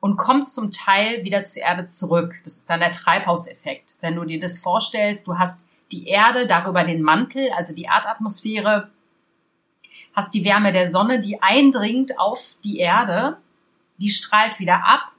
und 0.00 0.16
kommt 0.16 0.48
zum 0.48 0.72
Teil 0.72 1.24
wieder 1.24 1.44
zur 1.44 1.62
Erde 1.62 1.86
zurück. 1.86 2.36
Das 2.44 2.56
ist 2.56 2.70
dann 2.70 2.80
der 2.80 2.92
Treibhauseffekt. 2.92 3.96
Wenn 4.00 4.16
du 4.16 4.24
dir 4.24 4.38
das 4.38 4.58
vorstellst, 4.58 5.26
du 5.26 5.38
hast 5.38 5.66
die 5.90 6.06
Erde, 6.06 6.46
darüber 6.46 6.84
den 6.84 7.02
Mantel, 7.02 7.50
also 7.56 7.74
die 7.74 7.84
Erdatmosphäre, 7.84 8.90
hast 10.14 10.34
die 10.34 10.44
Wärme 10.44 10.72
der 10.72 10.88
Sonne, 10.88 11.20
die 11.20 11.42
eindringt 11.42 12.18
auf 12.18 12.56
die 12.64 12.78
Erde, 12.78 13.38
die 13.98 14.10
strahlt 14.10 14.58
wieder 14.58 14.84
ab, 14.84 15.12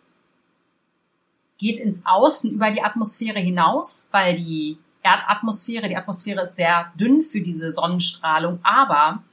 geht 1.58 1.80
ins 1.80 2.06
Außen 2.06 2.52
über 2.52 2.72
die 2.72 2.82
Atmosphäre 2.82 3.40
hinaus, 3.40 4.08
weil 4.12 4.36
die 4.36 4.78
Erdatmosphäre, 5.04 5.90
die 5.90 5.98
Atmosphäre 5.98 6.42
ist 6.42 6.56
sehr 6.56 6.92
dünn 6.96 7.22
für 7.22 7.42
diese 7.42 7.72
Sonnenstrahlung, 7.72 8.60
aber 8.64 9.24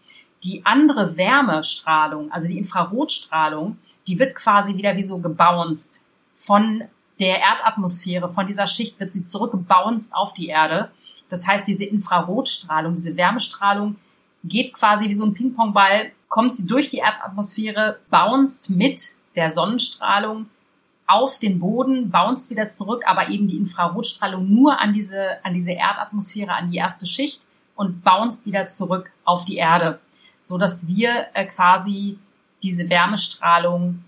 die 0.42 0.64
andere 0.64 1.16
Wärmestrahlung, 1.16 2.30
also 2.32 2.48
die 2.48 2.58
Infrarotstrahlung, 2.58 3.78
die 4.06 4.18
wird 4.18 4.34
quasi 4.34 4.76
wieder 4.76 4.96
wie 4.96 5.02
so 5.02 5.18
gebounced 5.18 6.02
von 6.34 6.84
der 7.18 7.40
Erdatmosphäre, 7.40 8.28
von 8.28 8.46
dieser 8.46 8.66
Schicht 8.66 9.00
wird 9.00 9.12
sie 9.12 9.24
zurückgebounced 9.24 10.14
auf 10.14 10.34
die 10.34 10.48
Erde. 10.48 10.90
Das 11.28 11.46
heißt, 11.46 11.66
diese 11.66 11.84
Infrarotstrahlung, 11.84 12.94
diese 12.94 13.16
Wärmestrahlung 13.16 13.96
geht 14.44 14.74
quasi 14.74 15.08
wie 15.08 15.14
so 15.14 15.24
ein 15.24 15.34
Ping-Pong-Ball, 15.34 16.12
kommt 16.28 16.54
sie 16.54 16.66
durch 16.66 16.90
die 16.90 16.98
Erdatmosphäre, 16.98 17.98
bounced 18.10 18.70
mit 18.70 19.16
der 19.34 19.50
Sonnenstrahlung 19.50 20.48
auf 21.06 21.38
den 21.38 21.58
Boden, 21.58 22.10
bounced 22.10 22.50
wieder 22.50 22.68
zurück, 22.68 23.04
aber 23.06 23.28
eben 23.28 23.48
die 23.48 23.56
Infrarotstrahlung 23.56 24.52
nur 24.52 24.80
an 24.80 24.92
diese, 24.92 25.44
an 25.44 25.54
diese 25.54 25.72
Erdatmosphäre, 25.72 26.52
an 26.52 26.70
die 26.70 26.78
erste 26.78 27.06
Schicht 27.06 27.42
und 27.76 28.02
bounced 28.02 28.46
wieder 28.46 28.66
zurück 28.66 29.12
auf 29.24 29.44
die 29.44 29.56
Erde, 29.56 30.00
so 30.40 30.58
dass 30.58 30.86
wir 30.86 31.26
äh, 31.34 31.46
quasi 31.46 32.18
diese 32.62 32.88
Wärmestrahlung 32.90 34.04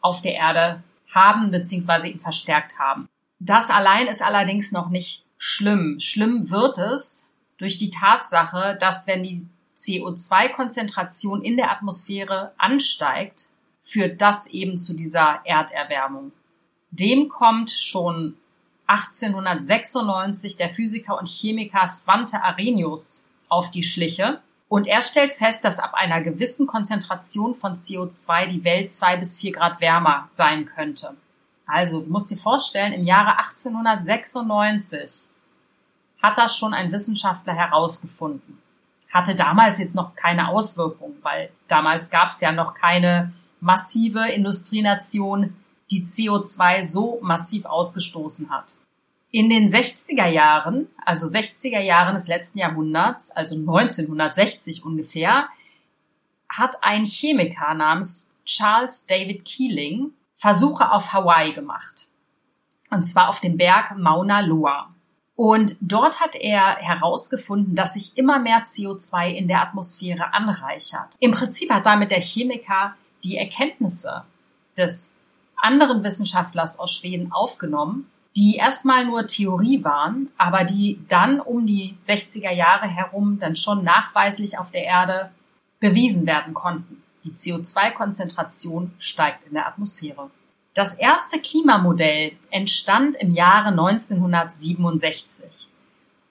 auf 0.00 0.22
der 0.22 0.34
Erde 0.34 0.82
haben 1.14 1.50
bzw. 1.50 2.08
eben 2.08 2.20
verstärkt 2.20 2.78
haben. 2.78 3.08
Das 3.38 3.70
allein 3.70 4.06
ist 4.06 4.22
allerdings 4.22 4.72
noch 4.72 4.88
nicht 4.88 5.24
schlimm. 5.38 5.98
Schlimm 6.00 6.50
wird 6.50 6.78
es 6.78 7.28
durch 7.58 7.78
die 7.78 7.90
Tatsache, 7.90 8.76
dass 8.80 9.06
wenn 9.06 9.22
die 9.22 9.46
CO2-Konzentration 9.76 11.42
in 11.42 11.56
der 11.56 11.70
Atmosphäre 11.70 12.52
ansteigt, 12.58 13.46
führt 13.80 14.22
das 14.22 14.46
eben 14.46 14.78
zu 14.78 14.96
dieser 14.96 15.40
Erderwärmung. 15.44 16.32
Dem 16.90 17.28
kommt 17.28 17.70
schon 17.70 18.36
1896 18.86 20.56
der 20.56 20.68
Physiker 20.68 21.18
und 21.18 21.28
Chemiker 21.28 21.86
Svante 21.88 22.42
Arrhenius 22.42 23.30
auf 23.48 23.70
die 23.70 23.82
Schliche 23.82 24.40
und 24.74 24.88
er 24.88 25.02
stellt 25.02 25.34
fest, 25.34 25.64
dass 25.64 25.78
ab 25.78 25.94
einer 25.94 26.20
gewissen 26.20 26.66
Konzentration 26.66 27.54
von 27.54 27.76
CO2 27.76 28.48
die 28.48 28.64
Welt 28.64 28.90
zwei 28.90 29.16
bis 29.16 29.36
vier 29.36 29.52
Grad 29.52 29.80
wärmer 29.80 30.26
sein 30.32 30.64
könnte. 30.64 31.14
Also, 31.64 32.02
du 32.02 32.10
musst 32.10 32.28
dir 32.32 32.36
vorstellen, 32.36 32.92
im 32.92 33.04
Jahre 33.04 33.38
1896 33.38 35.28
hat 36.20 36.38
das 36.38 36.56
schon 36.56 36.74
ein 36.74 36.90
Wissenschaftler 36.90 37.54
herausgefunden. 37.54 38.60
Hatte 39.12 39.36
damals 39.36 39.78
jetzt 39.78 39.94
noch 39.94 40.16
keine 40.16 40.48
Auswirkung, 40.48 41.14
weil 41.22 41.50
damals 41.68 42.10
gab 42.10 42.30
es 42.30 42.40
ja 42.40 42.50
noch 42.50 42.74
keine 42.74 43.32
massive 43.60 44.28
Industrienation, 44.28 45.54
die 45.92 46.04
CO2 46.04 46.82
so 46.82 47.20
massiv 47.22 47.64
ausgestoßen 47.64 48.50
hat. 48.50 48.74
In 49.34 49.50
den 49.50 49.66
60er 49.66 50.28
Jahren, 50.28 50.86
also 51.04 51.26
60er 51.26 51.80
Jahren 51.80 52.14
des 52.14 52.28
letzten 52.28 52.60
Jahrhunderts, 52.60 53.32
also 53.32 53.56
1960 53.56 54.84
ungefähr, 54.84 55.48
hat 56.48 56.76
ein 56.82 57.04
Chemiker 57.04 57.74
namens 57.74 58.32
Charles 58.44 59.06
David 59.06 59.44
Keeling 59.44 60.12
Versuche 60.36 60.92
auf 60.92 61.12
Hawaii 61.12 61.52
gemacht. 61.52 62.06
Und 62.90 63.06
zwar 63.06 63.28
auf 63.28 63.40
dem 63.40 63.56
Berg 63.56 63.98
Mauna 63.98 64.38
Loa. 64.38 64.94
Und 65.34 65.78
dort 65.80 66.20
hat 66.20 66.36
er 66.36 66.76
herausgefunden, 66.76 67.74
dass 67.74 67.94
sich 67.94 68.16
immer 68.16 68.38
mehr 68.38 68.62
CO2 68.62 69.30
in 69.30 69.48
der 69.48 69.62
Atmosphäre 69.62 70.32
anreichert. 70.32 71.16
Im 71.18 71.32
Prinzip 71.32 71.72
hat 71.72 71.86
damit 71.86 72.12
der 72.12 72.20
Chemiker 72.20 72.94
die 73.24 73.36
Erkenntnisse 73.36 74.22
des 74.78 75.16
anderen 75.56 76.04
Wissenschaftlers 76.04 76.78
aus 76.78 76.92
Schweden 76.92 77.32
aufgenommen 77.32 78.08
die 78.36 78.56
erstmal 78.56 79.06
nur 79.06 79.26
Theorie 79.26 79.84
waren, 79.84 80.30
aber 80.36 80.64
die 80.64 81.00
dann 81.08 81.40
um 81.40 81.66
die 81.66 81.96
60er 82.00 82.50
Jahre 82.50 82.86
herum 82.86 83.38
dann 83.38 83.54
schon 83.54 83.84
nachweislich 83.84 84.58
auf 84.58 84.72
der 84.72 84.84
Erde 84.84 85.30
bewiesen 85.78 86.26
werden 86.26 86.54
konnten. 86.54 87.02
Die 87.24 87.32
CO2-Konzentration 87.32 88.92
steigt 88.98 89.46
in 89.46 89.54
der 89.54 89.68
Atmosphäre. 89.68 90.30
Das 90.74 90.94
erste 90.94 91.38
Klimamodell 91.38 92.32
entstand 92.50 93.16
im 93.16 93.32
Jahre 93.32 93.68
1967. 93.68 95.68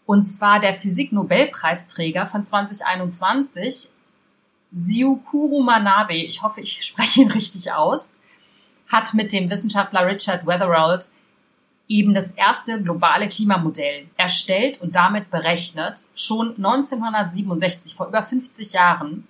Und 0.05 0.25
zwar 0.25 0.59
der 0.59 0.73
Physik-Nobelpreisträger 0.73 2.25
von 2.25 2.43
2021, 2.43 3.89
Siukuru 4.73 5.63
Manabe, 5.63 6.15
ich 6.15 6.43
hoffe, 6.43 6.59
ich 6.59 6.83
spreche 6.83 7.21
ihn 7.21 7.31
richtig 7.31 7.71
aus, 7.71 8.19
hat 8.89 9.13
mit 9.13 9.31
dem 9.31 9.49
Wissenschaftler 9.49 10.05
Richard 10.05 10.45
Weatherald 10.45 11.09
eben 11.93 12.15
das 12.15 12.31
erste 12.31 12.81
globale 12.81 13.29
Klimamodell 13.29 14.07
erstellt 14.17 14.81
und 14.81 14.95
damit 14.95 15.29
berechnet, 15.29 16.07
schon 16.15 16.55
1967, 16.57 17.93
vor 17.93 18.07
über 18.07 18.23
50 18.23 18.73
Jahren, 18.73 19.27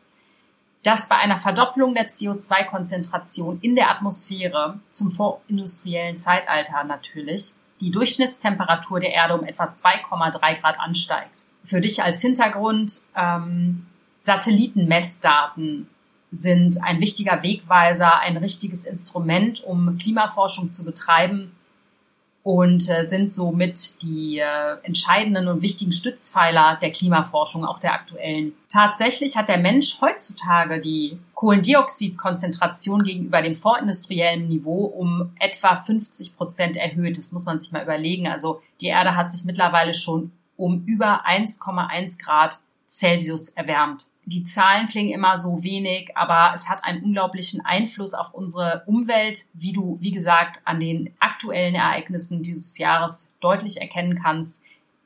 dass 0.82 1.10
bei 1.10 1.18
einer 1.18 1.38
Verdopplung 1.38 1.94
der 1.94 2.08
CO2-Konzentration 2.08 3.60
in 3.62 3.76
der 3.76 3.92
Atmosphäre 3.92 4.80
zum 4.90 5.12
vorindustriellen 5.12 6.18
Zeitalter 6.18 6.86
natürlich 6.86 7.54
die 7.82 7.92
Durchschnittstemperatur 7.92 9.02
der 9.02 9.12
Erde 9.12 9.38
um 9.38 9.46
etwa 9.46 9.66
2,3 9.66 10.62
Grad 10.62 10.80
ansteigt. 10.80 11.46
Für 11.66 11.82
dich 11.82 12.02
als 12.02 12.22
Hintergrund, 12.22 13.02
ähm, 13.16 13.88
Satellitenmessdaten 14.18 15.90
sind 16.32 16.82
ein 16.84 17.02
wichtiger 17.02 17.44
Wegweiser, 17.44 18.20
ein 18.20 18.38
richtiges 18.38 18.86
Instrument, 18.86 19.62
um 19.64 19.98
Klimaforschung 19.98 20.72
zu 20.72 20.86
betreiben 20.86 21.52
und 22.44 22.90
äh, 22.90 23.08
sind 23.08 23.34
somit 23.34 24.02
die 24.04 24.40
äh, 24.40 24.76
entscheidenden 24.84 25.48
und 25.48 25.62
wichtigen 25.62 25.94
Stützpfeiler 25.94 26.78
der 26.82 26.92
Klimaforschung, 26.92 27.66
auch 27.66 27.80
der 27.80 27.94
aktuellen. 27.94 28.52
Tatsächlich 28.70 29.38
hat 29.38 29.48
der 29.48 29.58
Mensch 29.58 30.00
heutzutage 30.02 30.82
die 30.82 31.18
Kohlendioxidkonzentration 31.36 33.04
gegenüber 33.04 33.42
dem 33.42 33.56
vorindustriellen 33.56 34.50
Niveau 34.50 34.86
um 34.86 35.32
etwa 35.40 35.78
50 35.78 36.36
Prozent 36.36 36.76
erhöht. 36.76 37.18
Das 37.18 37.32
muss 37.32 37.46
man 37.46 37.60
sich 37.60 37.72
mal 37.72 37.84
überlegen. 37.84 38.28
Also 38.28 38.62
die 38.82 38.88
Erde 38.88 39.16
hat 39.16 39.32
sich 39.32 39.46
mittlerweile 39.46 39.94
schon 39.94 40.32
um 40.58 40.84
über 40.86 41.26
1,1 41.26 42.22
Grad 42.22 42.60
Celsius 42.88 43.50
erwärmt 43.50 44.13
die 44.26 44.46
Zahlen 44.46 44.88
klingen 44.88 45.14
immer 45.14 45.38
so 45.38 45.64
wenig, 45.64 46.16
aber 46.16 46.54
es 46.54 46.70
hat 46.70 46.84
einen 46.84 47.04
unglaublichen 47.04 47.66
Einfluss 47.66 48.14
auf 48.14 48.34
unsere 48.34 48.84
Umwelt, 48.86 49.42
wie 49.54 49.74
du, 49.74 49.98
wie 50.00 50.12
gesagt, 50.12 50.62
an 50.66 50.80
den 50.80 51.14
aktuellen 51.20 51.76
Ereignissen 51.76 52.42
dieses 52.42 52.78
Jahres 52.78 53.34
deutlich 53.42 53.82
erkennen 53.82 54.22
kannst. 54.22 54.62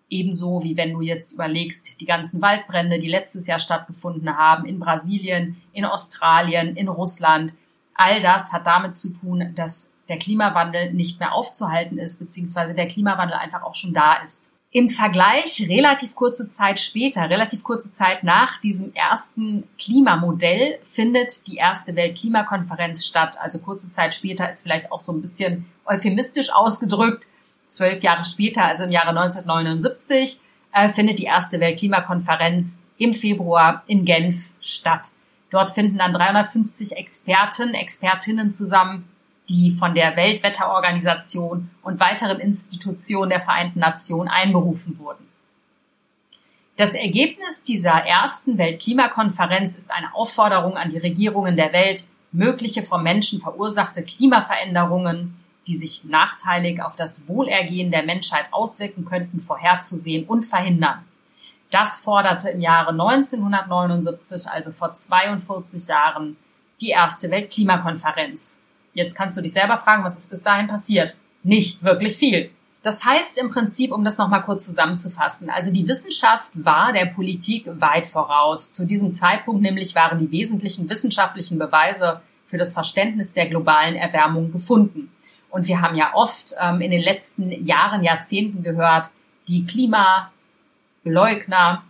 Ebenso 0.10 0.64
wie 0.64 0.78
wenn 0.78 0.94
du 0.94 1.02
jetzt 1.02 1.34
überlegst, 1.34 2.00
die 2.00 2.06
ganzen 2.06 2.42
Waldbrände, 2.42 3.00
die 3.00 3.10
letztes 3.10 3.48
Jahr 3.48 3.60
stattgefunden 3.60 4.38
haben, 4.38 4.66
in 4.66 4.80
Brasilien, 4.80 5.62
in 5.74 5.84
Australien, 5.84 6.76
in 6.78 6.88
Russland. 6.88 7.54
All 7.96 8.22
das 8.22 8.54
hat 8.54 8.68
damit 8.68 8.96
zu 8.96 9.12
tun, 9.12 9.52
dass 9.56 9.92
der 10.08 10.20
Klimawandel 10.20 10.94
nicht 10.94 11.20
mehr 11.20 11.34
aufzuhalten 11.34 11.98
ist, 11.98 12.20
beziehungsweise 12.20 12.76
der 12.76 12.88
Klimawandel 12.88 13.38
einfach 13.38 13.64
auch 13.64 13.76
schon 13.76 13.94
da 13.94 14.22
ist. 14.22 14.52
Im 14.72 14.90
Vergleich 14.90 15.66
relativ 15.70 16.14
kurze 16.14 16.50
Zeit 16.50 16.82
später, 16.82 17.30
relativ 17.30 17.64
kurze 17.64 17.90
Zeit 17.90 18.24
nach 18.24 18.60
diesem 18.60 18.94
ersten 18.94 19.64
Klimamodell 19.80 20.78
findet 20.84 21.48
die 21.48 21.56
erste 21.56 21.96
Weltklimakonferenz 21.96 23.06
statt. 23.06 23.38
Also 23.40 23.60
kurze 23.60 23.90
Zeit 23.90 24.14
später 24.14 24.50
ist 24.50 24.64
vielleicht 24.64 24.92
auch 24.92 25.00
so 25.00 25.14
ein 25.14 25.22
bisschen 25.22 25.66
euphemistisch 25.86 26.54
ausgedrückt. 26.54 27.28
Zwölf 27.66 28.04
Jahre 28.04 28.26
später, 28.26 28.66
also 28.66 28.84
im 28.84 28.92
Jahre 28.92 29.10
1979, 29.10 30.42
äh, 30.74 30.90
findet 30.90 31.20
die 31.20 31.26
erste 31.26 31.62
Weltklimakonferenz 31.62 32.82
im 32.98 33.14
Februar 33.14 33.84
in 33.88 34.04
Genf 34.04 34.52
statt. 34.60 35.12
Dort 35.50 35.72
finden 35.72 35.98
dann 35.98 36.12
350 36.12 36.98
Experten, 36.98 37.74
Expertinnen 37.74 38.52
zusammen, 38.52 39.08
die 39.50 39.72
von 39.72 39.96
der 39.96 40.16
Weltwetterorganisation 40.16 41.70
und 41.82 42.00
weiteren 42.00 42.40
Institutionen 42.40 43.30
der 43.30 43.40
Vereinten 43.40 43.80
Nationen 43.80 44.28
einberufen 44.28 45.00
wurden. 45.00 45.26
Das 46.76 46.94
Ergebnis 46.94 47.64
dieser 47.64 48.06
ersten 48.06 48.58
Weltklimakonferenz 48.58 49.76
ist 49.76 49.92
eine 49.92 50.14
Aufforderung 50.14 50.78
an 50.78 50.90
die 50.90 51.00
Regierungen 51.00 51.56
der 51.56 51.74
Welt, 51.74 52.06
mögliche 52.32 52.84
vom 52.84 53.02
Menschen 53.02 53.40
verursachte 53.40 54.04
Klimaveränderungen, 54.04 55.36
die 55.66 55.76
sich 55.76 56.04
nachteilig 56.06 56.82
auf 56.82 56.96
das 56.96 57.28
Wohlergehen 57.28 57.90
der 57.90 58.04
Menschheit 58.04 58.46
auswirken 58.52 59.06
könnten, 59.06 59.40
vorherzusehen 59.42 60.26
und 60.26 60.46
verhindern. 60.46 61.04
Das 61.72 62.00
forderte 62.00 62.50
im 62.50 62.62
Jahre 62.62 62.92
1979, 62.92 64.50
also 64.50 64.72
vor 64.72 64.94
42 64.94 65.88
Jahren, 65.88 66.38
die 66.80 66.90
erste 66.90 67.32
Weltklimakonferenz. 67.32 68.60
Jetzt 68.98 69.16
kannst 69.16 69.38
du 69.38 69.44
dich 69.44 69.54
selber 69.54 69.78
fragen, 69.78 70.04
was 70.04 70.18
ist 70.18 70.32
bis 70.32 70.42
dahin 70.42 70.66
passiert? 70.66 71.16
Nicht 71.44 71.84
wirklich 71.84 72.18
viel. 72.18 72.50
Das 72.82 73.06
heißt 73.06 73.38
im 73.38 73.52
Prinzip, 73.52 73.92
um 73.92 74.04
das 74.04 74.18
nochmal 74.18 74.42
kurz 74.42 74.66
zusammenzufassen, 74.66 75.52
also 75.52 75.72
die 75.72 75.88
Wissenschaft 75.88 76.50
war 76.56 76.92
der 76.94 77.06
Politik 77.06 77.68
weit 77.80 78.08
voraus. 78.08 78.74
Zu 78.74 78.88
diesem 78.88 79.12
Zeitpunkt 79.12 79.62
nämlich 79.62 79.94
waren 79.94 80.18
die 80.18 80.32
wesentlichen 80.32 80.90
wissenschaftlichen 80.90 81.60
Beweise 81.60 82.22
für 82.48 82.58
das 82.58 82.74
Verständnis 82.74 83.34
der 83.34 83.48
globalen 83.48 83.96
Erwärmung 83.96 84.52
gefunden. 84.52 85.12
Und 85.52 85.68
wir 85.68 85.80
haben 85.80 85.96
ja 85.96 86.16
oft 86.16 86.56
ähm, 86.60 86.82
in 86.82 86.90
den 86.90 87.04
letzten 87.04 87.52
Jahren, 87.68 88.02
Jahrzehnten 88.02 88.64
gehört, 88.64 89.12
die 89.48 89.68
Klimaleugner, 89.68 91.84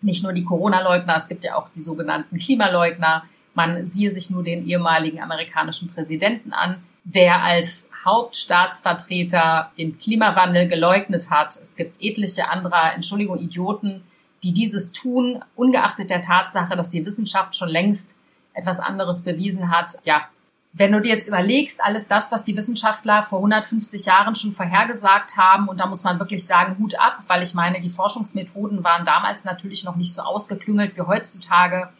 nicht 0.00 0.24
nur 0.24 0.32
die 0.32 0.44
Corona-Leugner, 0.44 1.14
es 1.14 1.28
gibt 1.28 1.44
ja 1.44 1.54
auch 1.54 1.68
die 1.68 1.80
sogenannten 1.80 2.38
Klimaleugner. 2.38 3.22
Man 3.54 3.86
siehe 3.86 4.12
sich 4.12 4.30
nur 4.30 4.42
den 4.42 4.64
ehemaligen 4.66 5.20
amerikanischen 5.20 5.88
Präsidenten 5.92 6.52
an, 6.52 6.82
der 7.04 7.42
als 7.42 7.90
Hauptstaatsvertreter 8.04 9.72
den 9.78 9.98
Klimawandel 9.98 10.68
geleugnet 10.68 11.30
hat. 11.30 11.58
Es 11.60 11.76
gibt 11.76 11.96
etliche 12.00 12.48
andere, 12.48 12.76
Entschuldigung, 12.94 13.38
Idioten, 13.38 14.02
die 14.42 14.52
dieses 14.52 14.92
tun, 14.92 15.42
ungeachtet 15.56 16.10
der 16.10 16.22
Tatsache, 16.22 16.76
dass 16.76 16.90
die 16.90 17.04
Wissenschaft 17.04 17.56
schon 17.56 17.68
längst 17.68 18.16
etwas 18.54 18.80
anderes 18.80 19.22
bewiesen 19.22 19.70
hat. 19.70 19.98
Ja, 20.04 20.28
wenn 20.72 20.92
du 20.92 21.00
dir 21.00 21.14
jetzt 21.14 21.28
überlegst, 21.28 21.82
alles 21.82 22.06
das, 22.06 22.30
was 22.30 22.44
die 22.44 22.56
Wissenschaftler 22.56 23.22
vor 23.24 23.40
150 23.40 24.06
Jahren 24.06 24.34
schon 24.36 24.52
vorhergesagt 24.52 25.36
haben, 25.36 25.68
und 25.68 25.80
da 25.80 25.86
muss 25.86 26.04
man 26.04 26.18
wirklich 26.20 26.46
sagen, 26.46 26.76
Hut 26.78 26.98
ab, 26.98 27.24
weil 27.26 27.42
ich 27.42 27.54
meine, 27.54 27.80
die 27.80 27.90
Forschungsmethoden 27.90 28.84
waren 28.84 29.04
damals 29.04 29.44
natürlich 29.44 29.84
noch 29.84 29.96
nicht 29.96 30.14
so 30.14 30.22
ausgeklüngelt 30.22 30.96
wie 30.96 31.02
heutzutage. 31.02 31.90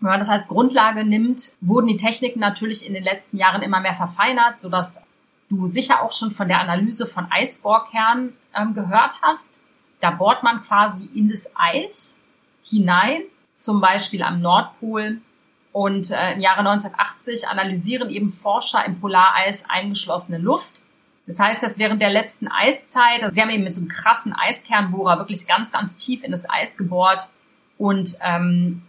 Wenn 0.00 0.10
man 0.10 0.18
das 0.18 0.28
als 0.28 0.48
Grundlage 0.48 1.04
nimmt, 1.04 1.52
wurden 1.60 1.86
die 1.86 1.96
Techniken 1.96 2.40
natürlich 2.40 2.86
in 2.86 2.94
den 2.94 3.04
letzten 3.04 3.36
Jahren 3.36 3.62
immer 3.62 3.80
mehr 3.80 3.94
verfeinert, 3.94 4.58
sodass 4.58 5.06
du 5.50 5.66
sicher 5.66 6.02
auch 6.02 6.12
schon 6.12 6.30
von 6.30 6.48
der 6.48 6.60
Analyse 6.60 7.06
von 7.06 7.26
Eisbohrkernen 7.30 8.34
ähm, 8.56 8.74
gehört 8.74 9.20
hast. 9.20 9.60
Da 10.00 10.10
bohrt 10.10 10.42
man 10.42 10.62
quasi 10.62 11.04
in 11.14 11.28
das 11.28 11.52
Eis 11.54 12.18
hinein, 12.64 13.22
zum 13.54 13.80
Beispiel 13.80 14.22
am 14.22 14.40
Nordpol 14.40 15.20
und 15.72 16.10
äh, 16.10 16.32
im 16.32 16.40
Jahre 16.40 16.60
1980 16.60 17.48
analysieren 17.48 18.08
eben 18.10 18.32
Forscher 18.32 18.84
im 18.84 19.00
Polareis 19.00 19.68
eingeschlossene 19.68 20.38
Luft. 20.38 20.82
Das 21.26 21.38
heißt, 21.38 21.62
dass 21.62 21.78
während 21.78 22.00
der 22.00 22.10
letzten 22.10 22.48
Eiszeit, 22.48 23.22
also 23.22 23.34
sie 23.34 23.42
haben 23.42 23.50
eben 23.50 23.64
mit 23.64 23.74
so 23.74 23.82
einem 23.82 23.90
krassen 23.90 24.32
Eiskernbohrer 24.32 25.18
wirklich 25.18 25.46
ganz, 25.46 25.70
ganz 25.70 25.98
tief 25.98 26.24
in 26.24 26.32
das 26.32 26.48
Eis 26.48 26.78
gebohrt 26.78 27.30
und 27.76 28.16
ähm, 28.22 28.82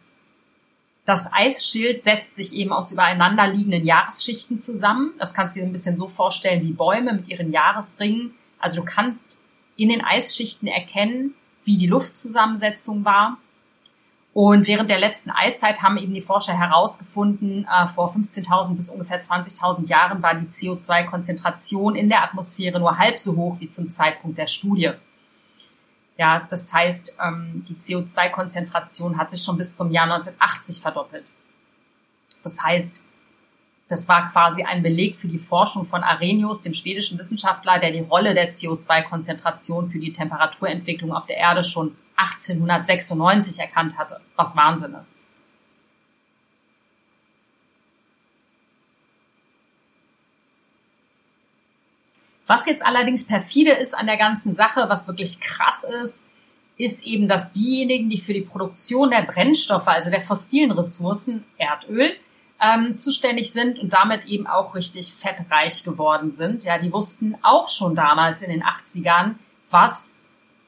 das 1.05 1.31
Eisschild 1.34 2.03
setzt 2.03 2.36
sich 2.36 2.53
eben 2.53 2.72
aus 2.72 2.91
übereinander 2.91 3.48
liegenden 3.48 3.86
Jahresschichten 3.86 4.58
zusammen. 4.58 5.13
Das 5.17 5.34
kannst 5.34 5.55
du 5.55 5.60
dir 5.60 5.65
ein 5.65 5.72
bisschen 5.72 5.98
so 5.98 6.08
vorstellen 6.08 6.62
wie 6.63 6.74
Bäume 6.74 7.13
mit 7.13 7.27
ihren 7.27 7.51
Jahresringen. 7.51 8.36
Also 8.60 8.81
du 8.81 8.86
kannst 8.86 9.41
in 9.75 9.89
den 9.89 10.03
Eisschichten 10.03 10.67
erkennen, 10.67 11.34
wie 11.65 11.77
die 11.77 11.88
Luftzusammensetzung 11.88 13.03
war. 13.03 13.38
Und 14.34 14.67
während 14.67 14.89
der 14.89 15.00
letzten 15.00 15.31
Eiszeit 15.31 15.81
haben 15.81 15.98
eben 15.98 16.13
die 16.13 16.22
Forscher 16.22 16.58
herausgefunden, 16.58 17.65
äh, 17.65 17.88
vor 17.88 18.13
15.000 18.13 18.75
bis 18.75 18.89
ungefähr 18.89 19.22
20.000 19.22 19.89
Jahren 19.89 20.21
war 20.21 20.36
die 20.36 20.47
CO2-Konzentration 20.47 21.95
in 21.95 22.08
der 22.08 22.23
Atmosphäre 22.23 22.80
nur 22.80 22.97
halb 22.97 23.19
so 23.19 23.36
hoch 23.36 23.58
wie 23.60 23.69
zum 23.69 23.89
Zeitpunkt 23.89 24.38
der 24.38 24.47
Studie. 24.47 24.91
Ja, 26.17 26.47
das 26.50 26.71
heißt, 26.71 27.17
ähm, 27.26 27.65
die 27.67 27.76
CO2-Konzentration 27.76 29.17
hat 29.17 29.32
sich 29.32 29.43
schon 29.43 29.58
bis 29.58 29.76
zum 29.76 29.91
Jahr 29.91 30.06
1980 30.06 30.82
verdoppelt. 30.82 31.26
Das 32.43 32.62
heißt, 32.63 33.04
das 33.88 34.08
war 34.08 34.30
quasi 34.30 34.63
ein 34.63 34.84
Beleg 34.84 35.17
für 35.17 35.28
die 35.28 35.39
Forschung 35.39 35.86
von 35.86 36.04
Arrhenius, 36.04 36.62
dem 36.62 36.74
schwedischen 36.74 37.19
Wissenschaftler, 37.19 37.80
der 37.80 37.91
die 37.91 38.00
Rolle 38.00 38.34
der 38.34 38.52
CO2-Konzentration 38.52 39.89
für 39.89 40.00
die 40.00 40.13
Temperaturentwicklung 40.13 41.12
auf 41.12 41.26
der 41.26 41.38
Erde 41.38 41.63
schon 41.63 41.95
1896 42.15 43.60
erkannt 43.60 43.97
hatte, 43.97 44.21
was 44.36 44.56
Wahnsinn 44.56 44.93
ist. 44.93 45.21
Was 52.52 52.66
jetzt 52.66 52.86
allerdings 52.86 53.26
perfide 53.26 53.72
ist 53.72 53.98
an 53.98 54.08
der 54.08 54.18
ganzen 54.18 54.54
Sache, 54.54 54.90
was 54.90 55.08
wirklich 55.08 55.40
krass 55.40 55.86
ist, 56.04 56.28
ist 56.76 57.06
eben, 57.06 57.30
dass 57.30 57.54
diejenigen, 57.54 58.10
die 58.10 58.20
für 58.20 58.34
die 58.34 58.42
Produktion 58.42 59.10
der 59.10 59.22
Brennstoffe, 59.22 59.88
also 59.88 60.10
der 60.10 60.20
fossilen 60.20 60.72
Ressourcen, 60.72 61.46
Erdöl, 61.58 62.12
ähm, 62.60 62.98
zuständig 62.98 63.54
sind 63.54 63.80
und 63.80 63.94
damit 63.94 64.26
eben 64.26 64.48
auch 64.48 64.76
richtig 64.76 65.14
fettreich 65.14 65.86
geworden 65.86 66.30
sind. 66.30 66.66
Ja, 66.66 66.78
die 66.78 66.92
wussten 66.92 67.38
auch 67.42 67.70
schon 67.70 67.96
damals 67.96 68.42
in 68.42 68.50
den 68.52 68.64
80ern, 68.64 69.36
was 69.70 70.18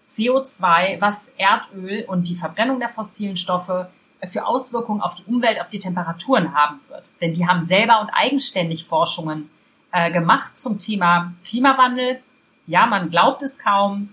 CO2, 0.08 1.02
was 1.02 1.34
Erdöl 1.38 2.06
und 2.08 2.30
die 2.30 2.36
Verbrennung 2.36 2.80
der 2.80 2.88
fossilen 2.88 3.36
Stoffe 3.36 3.90
für 4.26 4.48
Auswirkungen 4.48 5.02
auf 5.02 5.16
die 5.16 5.26
Umwelt, 5.26 5.60
auf 5.60 5.68
die 5.68 5.80
Temperaturen 5.80 6.54
haben 6.54 6.80
wird. 6.88 7.12
Denn 7.20 7.34
die 7.34 7.46
haben 7.46 7.62
selber 7.62 8.00
und 8.00 8.10
eigenständig 8.12 8.86
Forschungen 8.86 9.50
äh, 9.94 10.12
gemacht 10.12 10.58
zum 10.58 10.78
Thema 10.78 11.34
Klimawandel. 11.46 12.22
Ja, 12.68 12.86
man 12.86 13.10
glaubt 13.10 13.42
es 13.42 13.58
kaum. 13.58 14.10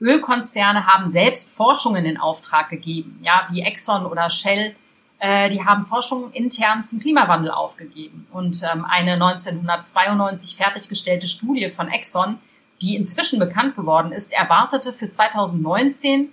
Ölkonzerne 0.00 0.86
haben 0.86 1.06
selbst 1.06 1.54
Forschungen 1.54 2.04
in 2.04 2.18
Auftrag 2.18 2.68
gegeben, 2.68 3.20
ja, 3.22 3.46
wie 3.50 3.62
Exxon 3.62 4.04
oder 4.06 4.28
Shell. 4.28 4.74
Äh, 5.20 5.50
die 5.50 5.64
haben 5.64 5.84
Forschungen 5.84 6.32
intern 6.32 6.82
zum 6.82 6.98
Klimawandel 6.98 7.52
aufgegeben. 7.52 8.26
Und 8.32 8.62
ähm, 8.64 8.84
eine 8.84 9.12
1992 9.12 10.56
fertiggestellte 10.56 11.28
Studie 11.28 11.70
von 11.70 11.88
Exxon 11.88 12.38
die 12.82 12.96
inzwischen 12.96 13.38
bekannt 13.38 13.76
geworden 13.76 14.12
ist, 14.12 14.32
erwartete 14.32 14.92
für 14.92 15.08
2019 15.08 16.32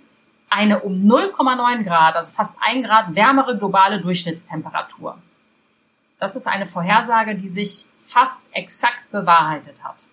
eine 0.50 0.80
um 0.80 0.92
0,9 0.92 1.84
Grad, 1.84 2.16
also 2.16 2.32
fast 2.32 2.56
ein 2.60 2.82
Grad 2.82 3.14
wärmere 3.14 3.58
globale 3.58 4.00
Durchschnittstemperatur. 4.00 5.18
Das 6.18 6.36
ist 6.36 6.46
eine 6.46 6.66
Vorhersage, 6.66 7.36
die 7.36 7.48
sich 7.48 7.86
fast 7.98 8.48
exakt 8.52 9.10
bewahrheitet 9.10 9.84
hat. 9.84 10.06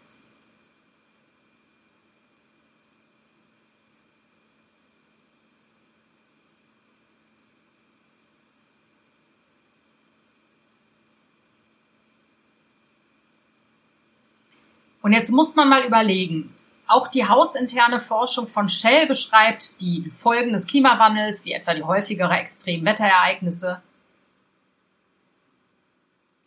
Und 15.02 15.14
jetzt 15.14 15.32
muss 15.32 15.56
man 15.56 15.68
mal 15.68 15.84
überlegen, 15.84 16.56
auch 16.88 17.08
die 17.08 17.28
hausinterne 17.28 18.00
Forschung 18.00 18.48
von 18.48 18.70
Shell 18.70 19.08
beschreibt 19.08 19.82
die 19.82 20.12
Folgen 20.12 20.54
des 20.54 20.68
Klimawandels, 20.68 21.46
wie 21.46 21.54
etwa 21.54 21.74
die 21.74 21.84
häufigere 21.84 22.34
Extremwetterereignisse. 22.34 23.82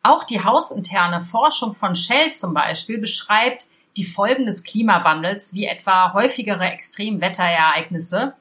Auch 0.04 0.24
die 0.24 0.44
hausinterne 0.44 1.22
Forschung 1.22 1.74
von 1.74 1.94
Shell 1.94 2.32
zum 2.34 2.52
Beispiel 2.52 2.98
beschreibt 2.98 3.68
die 3.96 4.04
Folgen 4.04 4.44
des 4.44 4.62
Klimawandels, 4.62 5.54
wie 5.54 5.64
etwa 5.64 6.12
häufigere 6.12 6.66
Extremwetterereignisse 6.66 8.34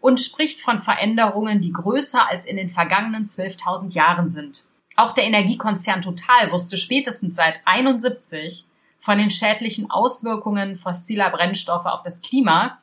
und 0.00 0.20
spricht 0.20 0.60
von 0.60 0.78
Veränderungen, 0.78 1.60
die 1.60 1.72
größer 1.72 2.30
als 2.30 2.46
in 2.46 2.56
den 2.56 2.68
vergangenen 2.68 3.26
12.000 3.26 3.92
Jahren 3.92 4.28
sind. 4.28 4.66
Auch 4.94 5.12
der 5.12 5.24
Energiekonzern 5.24 6.00
Total 6.00 6.52
wusste 6.52 6.76
spätestens 6.76 7.34
seit 7.34 7.60
71, 7.64 8.66
von 9.00 9.18
den 9.18 9.32
schädlichen 9.32 9.90
Auswirkungen 9.90 10.76
fossiler 10.76 11.30
Brennstoffe 11.30 11.86
auf 11.86 12.04
das 12.04 12.22
Klima, 12.22 12.78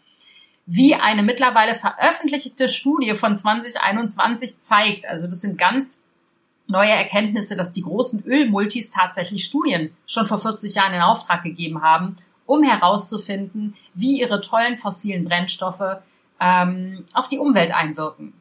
wie 0.65 0.95
eine 0.95 1.23
mittlerweile 1.23 1.75
veröffentlichte 1.75 2.67
Studie 2.67 3.13
von 3.13 3.37
2021 3.37 4.59
zeigt. 4.59 5.07
Also 5.07 5.27
das 5.27 5.39
sind 5.39 5.57
ganz 5.57 6.03
neue 6.67 6.91
Erkenntnisse, 6.91 7.56
dass 7.56 7.71
die 7.71 7.82
großen 7.82 8.23
Ölmultis 8.25 8.89
tatsächlich 8.89 9.45
Studien 9.45 9.95
schon 10.06 10.27
vor 10.27 10.38
40 10.38 10.75
Jahren 10.75 10.93
in 10.93 11.01
Auftrag 11.01 11.43
gegeben 11.43 11.82
haben, 11.82 12.15
um 12.45 12.63
herauszufinden, 12.63 13.75
wie 13.93 14.19
ihre 14.19 14.41
tollen 14.41 14.77
fossilen 14.77 15.25
Brennstoffe 15.25 15.97
ähm, 16.39 17.06
auf 17.13 17.27
die 17.27 17.39
Umwelt 17.39 17.73
einwirken. 17.73 18.34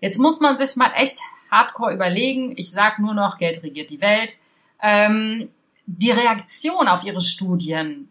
Jetzt 0.00 0.18
muss 0.18 0.40
man 0.40 0.56
sich 0.56 0.76
mal 0.76 0.92
echt 0.96 1.18
hardcore 1.50 1.92
überlegen. 1.92 2.54
Ich 2.56 2.70
sage 2.70 3.02
nur 3.02 3.14
noch, 3.14 3.38
Geld 3.38 3.62
regiert 3.62 3.90
die 3.90 4.00
Welt. 4.00 4.38
Ähm, 4.82 5.48
die 5.86 6.10
Reaktion 6.10 6.88
auf 6.88 7.04
ihre 7.04 7.20
Studien 7.20 8.08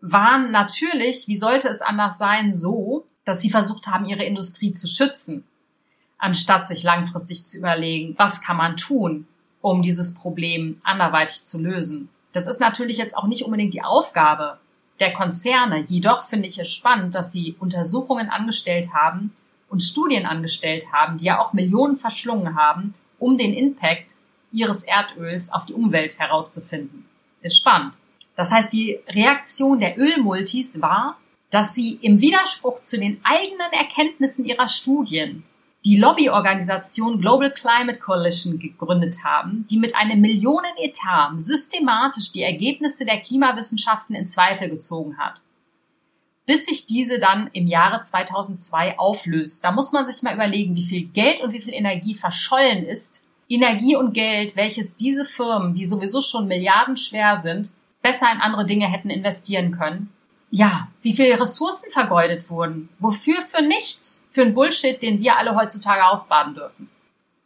waren 0.00 0.50
natürlich, 0.50 1.28
wie 1.28 1.36
sollte 1.36 1.68
es 1.68 1.82
anders 1.82 2.18
sein, 2.18 2.52
so, 2.52 3.06
dass 3.24 3.40
sie 3.40 3.50
versucht 3.50 3.88
haben, 3.88 4.06
ihre 4.06 4.24
Industrie 4.24 4.72
zu 4.72 4.86
schützen, 4.86 5.44
anstatt 6.18 6.66
sich 6.66 6.82
langfristig 6.82 7.44
zu 7.44 7.58
überlegen, 7.58 8.14
was 8.16 8.42
kann 8.42 8.56
man 8.56 8.76
tun, 8.76 9.26
um 9.60 9.82
dieses 9.82 10.14
Problem 10.14 10.80
anderweitig 10.84 11.44
zu 11.44 11.60
lösen. 11.60 12.08
Das 12.32 12.46
ist 12.46 12.60
natürlich 12.60 12.98
jetzt 12.98 13.16
auch 13.16 13.26
nicht 13.26 13.44
unbedingt 13.44 13.74
die 13.74 13.82
Aufgabe 13.82 14.58
der 15.00 15.12
Konzerne. 15.12 15.80
Jedoch 15.80 16.22
finde 16.22 16.48
ich 16.48 16.58
es 16.58 16.70
spannend, 16.70 17.14
dass 17.14 17.32
sie 17.32 17.56
Untersuchungen 17.58 18.30
angestellt 18.30 18.92
haben 18.94 19.34
und 19.68 19.82
Studien 19.82 20.26
angestellt 20.26 20.92
haben, 20.92 21.18
die 21.18 21.26
ja 21.26 21.38
auch 21.38 21.52
Millionen 21.52 21.96
verschlungen 21.96 22.56
haben, 22.56 22.94
um 23.18 23.38
den 23.38 23.52
Impact 23.52 24.14
ihres 24.52 24.84
Erdöls 24.84 25.52
auf 25.52 25.66
die 25.66 25.74
Umwelt 25.74 26.18
herauszufinden. 26.18 27.06
Ist 27.42 27.56
spannend. 27.56 27.98
Das 28.36 28.52
heißt, 28.52 28.72
die 28.72 29.00
Reaktion 29.08 29.80
der 29.80 29.98
Ölmultis 29.98 30.80
war, 30.80 31.18
dass 31.50 31.74
sie 31.74 31.94
im 32.02 32.20
Widerspruch 32.20 32.80
zu 32.80 32.98
den 32.98 33.20
eigenen 33.24 33.72
Erkenntnissen 33.72 34.44
ihrer 34.44 34.68
Studien 34.68 35.44
die 35.86 35.96
Lobbyorganisation 35.98 37.20
Global 37.20 37.52
Climate 37.52 38.00
Coalition 38.00 38.58
gegründet 38.58 39.22
haben, 39.22 39.68
die 39.70 39.78
mit 39.78 39.94
einem 39.94 40.20
Millionenetat 40.20 41.40
systematisch 41.40 42.32
die 42.32 42.42
Ergebnisse 42.42 43.04
der 43.04 43.20
Klimawissenschaften 43.20 44.16
in 44.16 44.26
Zweifel 44.26 44.68
gezogen 44.68 45.16
hat. 45.16 45.42
Bis 46.44 46.66
sich 46.66 46.86
diese 46.86 47.20
dann 47.20 47.50
im 47.52 47.68
Jahre 47.68 48.00
2002 48.00 48.98
auflöst. 48.98 49.64
Da 49.64 49.70
muss 49.70 49.92
man 49.92 50.06
sich 50.06 50.24
mal 50.24 50.34
überlegen, 50.34 50.74
wie 50.74 50.82
viel 50.82 51.06
Geld 51.06 51.40
und 51.40 51.52
wie 51.52 51.60
viel 51.60 51.74
Energie 51.74 52.16
verschollen 52.16 52.84
ist. 52.84 53.24
Energie 53.48 53.94
und 53.94 54.12
Geld, 54.12 54.56
welches 54.56 54.96
diese 54.96 55.24
Firmen, 55.24 55.74
die 55.74 55.86
sowieso 55.86 56.20
schon 56.20 56.48
milliardenschwer 56.48 57.36
sind, 57.36 57.72
besser 58.02 58.26
in 58.32 58.40
andere 58.40 58.66
Dinge 58.66 58.90
hätten 58.90 59.10
investieren 59.10 59.70
können 59.70 60.12
ja, 60.50 60.88
wie 61.02 61.12
viele 61.12 61.40
Ressourcen 61.40 61.90
vergeudet 61.90 62.48
wurden. 62.50 62.88
Wofür? 62.98 63.36
Für 63.42 63.62
nichts. 63.62 64.24
Für 64.30 64.42
einen 64.42 64.54
Bullshit, 64.54 65.02
den 65.02 65.20
wir 65.20 65.36
alle 65.36 65.56
heutzutage 65.56 66.06
ausbaden 66.06 66.54
dürfen. 66.54 66.88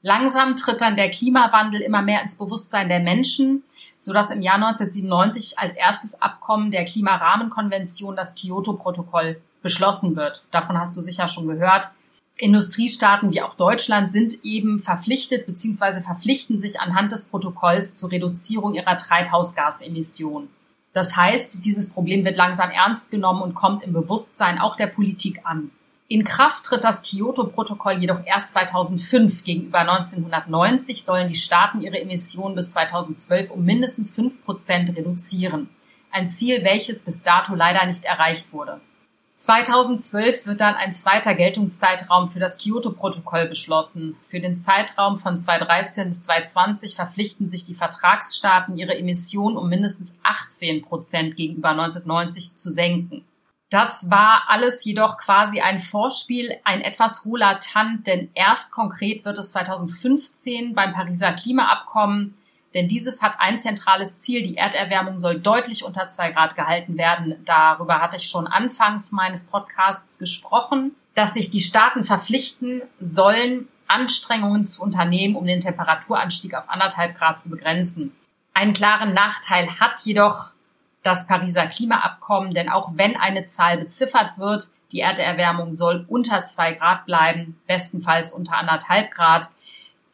Langsam 0.02 0.56
tritt 0.56 0.80
dann 0.80 0.96
der 0.96 1.10
Klimawandel 1.10 1.80
immer 1.80 2.02
mehr 2.02 2.22
ins 2.22 2.36
Bewusstsein 2.36 2.88
der 2.88 3.00
Menschen, 3.00 3.64
sodass 3.98 4.30
im 4.30 4.40
Jahr 4.40 4.54
1997 4.54 5.58
als 5.58 5.74
erstes 5.74 6.20
Abkommen 6.22 6.70
der 6.70 6.86
Klimarahmenkonvention 6.86 8.16
das 8.16 8.34
Kyoto-Protokoll 8.34 9.40
beschlossen 9.62 10.16
wird. 10.16 10.44
Davon 10.50 10.78
hast 10.78 10.96
du 10.96 11.02
sicher 11.02 11.28
schon 11.28 11.46
gehört. 11.46 11.90
Industriestaaten 12.38 13.32
wie 13.32 13.42
auch 13.42 13.54
Deutschland 13.54 14.10
sind 14.10 14.42
eben 14.42 14.80
verpflichtet 14.80 15.46
bzw. 15.46 16.00
verpflichten 16.00 16.56
sich 16.56 16.80
anhand 16.80 17.12
des 17.12 17.26
Protokolls 17.26 17.94
zur 17.94 18.10
Reduzierung 18.10 18.74
ihrer 18.74 18.96
Treibhausgasemissionen. 18.96 20.48
Das 20.92 21.16
heißt, 21.16 21.64
dieses 21.64 21.90
Problem 21.90 22.24
wird 22.24 22.36
langsam 22.36 22.70
ernst 22.70 23.10
genommen 23.10 23.42
und 23.42 23.54
kommt 23.54 23.84
im 23.84 23.92
Bewusstsein 23.92 24.58
auch 24.58 24.76
der 24.76 24.88
Politik 24.88 25.40
an. 25.44 25.70
In 26.08 26.24
Kraft 26.24 26.64
tritt 26.64 26.82
das 26.82 27.02
Kyoto-Protokoll 27.02 27.98
jedoch 28.00 28.26
erst 28.26 28.52
2005. 28.54 29.44
Gegenüber 29.44 29.78
1990 29.78 31.04
sollen 31.04 31.28
die 31.28 31.36
Staaten 31.36 31.80
ihre 31.80 32.00
Emissionen 32.00 32.56
bis 32.56 32.72
2012 32.72 33.52
um 33.52 33.64
mindestens 33.64 34.10
fünf 34.10 34.44
Prozent 34.44 34.96
reduzieren. 34.96 35.68
Ein 36.10 36.26
Ziel, 36.26 36.64
welches 36.64 37.02
bis 37.02 37.22
dato 37.22 37.54
leider 37.54 37.86
nicht 37.86 38.04
erreicht 38.04 38.52
wurde. 38.52 38.80
2012 39.40 40.46
wird 40.46 40.60
dann 40.60 40.74
ein 40.74 40.92
zweiter 40.92 41.34
Geltungszeitraum 41.34 42.28
für 42.28 42.40
das 42.40 42.58
Kyoto-Protokoll 42.58 43.48
beschlossen. 43.48 44.18
Für 44.22 44.38
den 44.38 44.54
Zeitraum 44.54 45.16
von 45.16 45.38
2013 45.38 46.08
bis 46.08 46.24
2020 46.24 46.94
verpflichten 46.94 47.48
sich 47.48 47.64
die 47.64 47.74
Vertragsstaaten, 47.74 48.76
ihre 48.76 48.98
Emissionen 48.98 49.56
um 49.56 49.70
mindestens 49.70 50.18
18 50.24 50.82
Prozent 50.82 51.36
gegenüber 51.36 51.70
1990 51.70 52.56
zu 52.56 52.70
senken. 52.70 53.24
Das 53.70 54.10
war 54.10 54.42
alles 54.48 54.84
jedoch 54.84 55.16
quasi 55.16 55.60
ein 55.60 55.78
Vorspiel, 55.78 56.56
ein 56.64 56.82
etwas 56.82 57.24
hohler 57.24 57.60
Tand, 57.60 58.06
denn 58.08 58.28
erst 58.34 58.72
konkret 58.72 59.24
wird 59.24 59.38
es 59.38 59.52
2015 59.52 60.74
beim 60.74 60.92
Pariser 60.92 61.32
Klimaabkommen 61.32 62.34
denn 62.74 62.88
dieses 62.88 63.22
hat 63.22 63.36
ein 63.40 63.58
zentrales 63.58 64.20
Ziel. 64.20 64.42
Die 64.42 64.56
Erderwärmung 64.56 65.18
soll 65.18 65.40
deutlich 65.40 65.84
unter 65.84 66.08
zwei 66.08 66.30
Grad 66.30 66.54
gehalten 66.54 66.98
werden. 66.98 67.42
Darüber 67.44 68.00
hatte 68.00 68.16
ich 68.16 68.28
schon 68.28 68.46
anfangs 68.46 69.12
meines 69.12 69.46
Podcasts 69.46 70.18
gesprochen, 70.18 70.94
dass 71.14 71.34
sich 71.34 71.50
die 71.50 71.60
Staaten 71.60 72.04
verpflichten 72.04 72.82
sollen, 72.98 73.68
Anstrengungen 73.88 74.66
zu 74.66 74.82
unternehmen, 74.82 75.34
um 75.34 75.46
den 75.46 75.60
Temperaturanstieg 75.60 76.54
auf 76.54 76.68
anderthalb 76.68 77.16
Grad 77.16 77.40
zu 77.40 77.50
begrenzen. 77.50 78.14
Einen 78.54 78.72
klaren 78.72 79.14
Nachteil 79.14 79.80
hat 79.80 80.00
jedoch 80.04 80.52
das 81.02 81.26
Pariser 81.26 81.66
Klimaabkommen, 81.66 82.54
denn 82.54 82.68
auch 82.68 82.92
wenn 82.94 83.16
eine 83.16 83.46
Zahl 83.46 83.78
beziffert 83.78 84.38
wird, 84.38 84.68
die 84.92 85.00
Erderwärmung 85.00 85.72
soll 85.72 86.04
unter 86.08 86.44
zwei 86.44 86.72
Grad 86.74 87.06
bleiben, 87.06 87.60
bestenfalls 87.66 88.32
unter 88.32 88.56
anderthalb 88.56 89.10
Grad, 89.10 89.48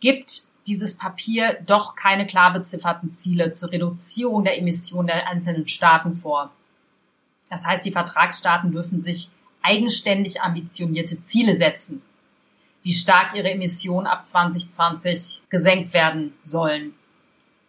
gibt 0.01 0.43
dieses 0.67 0.99
Papier 0.99 1.59
doch 1.67 1.97
keine 1.97 2.27
klar 2.27 2.53
bezifferten 2.53 3.11
Ziele 3.11 3.51
zur 3.51 3.71
Reduzierung 3.71 4.45
der 4.45 4.59
Emissionen 4.59 5.09
der 5.09 5.29
einzelnen 5.29 5.69
Staaten 5.69 6.13
vor. 6.13 6.53
Das 7.49 7.67
heißt, 7.67 7.85
die 7.85 7.93
Vertragsstaaten 7.93 8.73
dürfen 8.73 9.01
sich 9.01 9.31
eigenständig 9.63 10.43
ambitionierte 10.43 11.21
Ziele 11.21 11.55
setzen, 11.55 12.03
wie 12.83 12.93
stark 12.93 13.35
ihre 13.35 13.51
Emissionen 13.51 14.07
ab 14.07 14.27
2020 14.27 15.43
gesenkt 15.49 15.93
werden 15.93 16.35
sollen. 16.43 16.95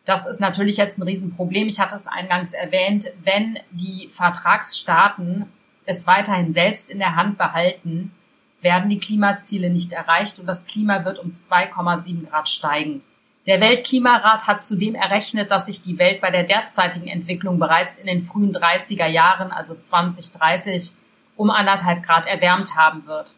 Das 0.05 0.25
ist 0.25 0.39
natürlich 0.39 0.77
jetzt 0.77 0.99
ein 0.99 1.03
Riesenproblem. 1.03 1.67
Ich 1.67 1.79
hatte 1.79 1.95
es 1.95 2.07
eingangs 2.07 2.53
erwähnt. 2.53 3.11
Wenn 3.23 3.59
die 3.71 4.07
Vertragsstaaten 4.09 5.51
es 5.85 6.07
weiterhin 6.07 6.51
selbst 6.51 6.89
in 6.89 6.99
der 6.99 7.15
Hand 7.15 7.37
behalten, 7.37 8.13
werden 8.61 8.89
die 8.89 8.99
Klimaziele 8.99 9.69
nicht 9.69 9.93
erreicht 9.93 10.39
und 10.39 10.45
das 10.45 10.65
Klima 10.65 11.05
wird 11.05 11.19
um 11.19 11.31
2,7 11.31 12.29
Grad 12.29 12.49
steigen. 12.49 13.01
Der 13.45 13.61
Weltklimarat 13.61 14.45
hat 14.47 14.61
zudem 14.61 14.95
errechnet, 14.95 15.51
dass 15.51 15.67
sich 15.67 15.81
die 15.81 15.97
Welt 15.97 16.19
bei 16.19 16.31
der 16.31 16.43
derzeitigen 16.43 17.07
Entwicklung 17.07 17.59
bereits 17.59 17.97
in 17.97 18.07
den 18.07 18.21
frühen 18.21 18.53
30er 18.53 19.07
Jahren, 19.07 19.51
also 19.51 19.75
2030, 19.75 20.91
um 21.37 21.49
anderthalb 21.49 22.03
Grad 22.03 22.25
erwärmt 22.25 22.75
haben 22.75 23.05
wird. 23.05 23.31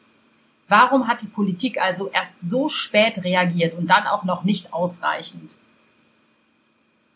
Warum 0.68 1.08
hat 1.08 1.22
die 1.22 1.28
Politik 1.28 1.80
also 1.80 2.10
erst 2.10 2.42
so 2.42 2.70
spät 2.70 3.24
reagiert 3.24 3.76
und 3.76 3.88
dann 3.88 4.08
auch 4.08 4.24
noch 4.24 4.44
nicht 4.44 4.74
ausreichend? 4.74 5.56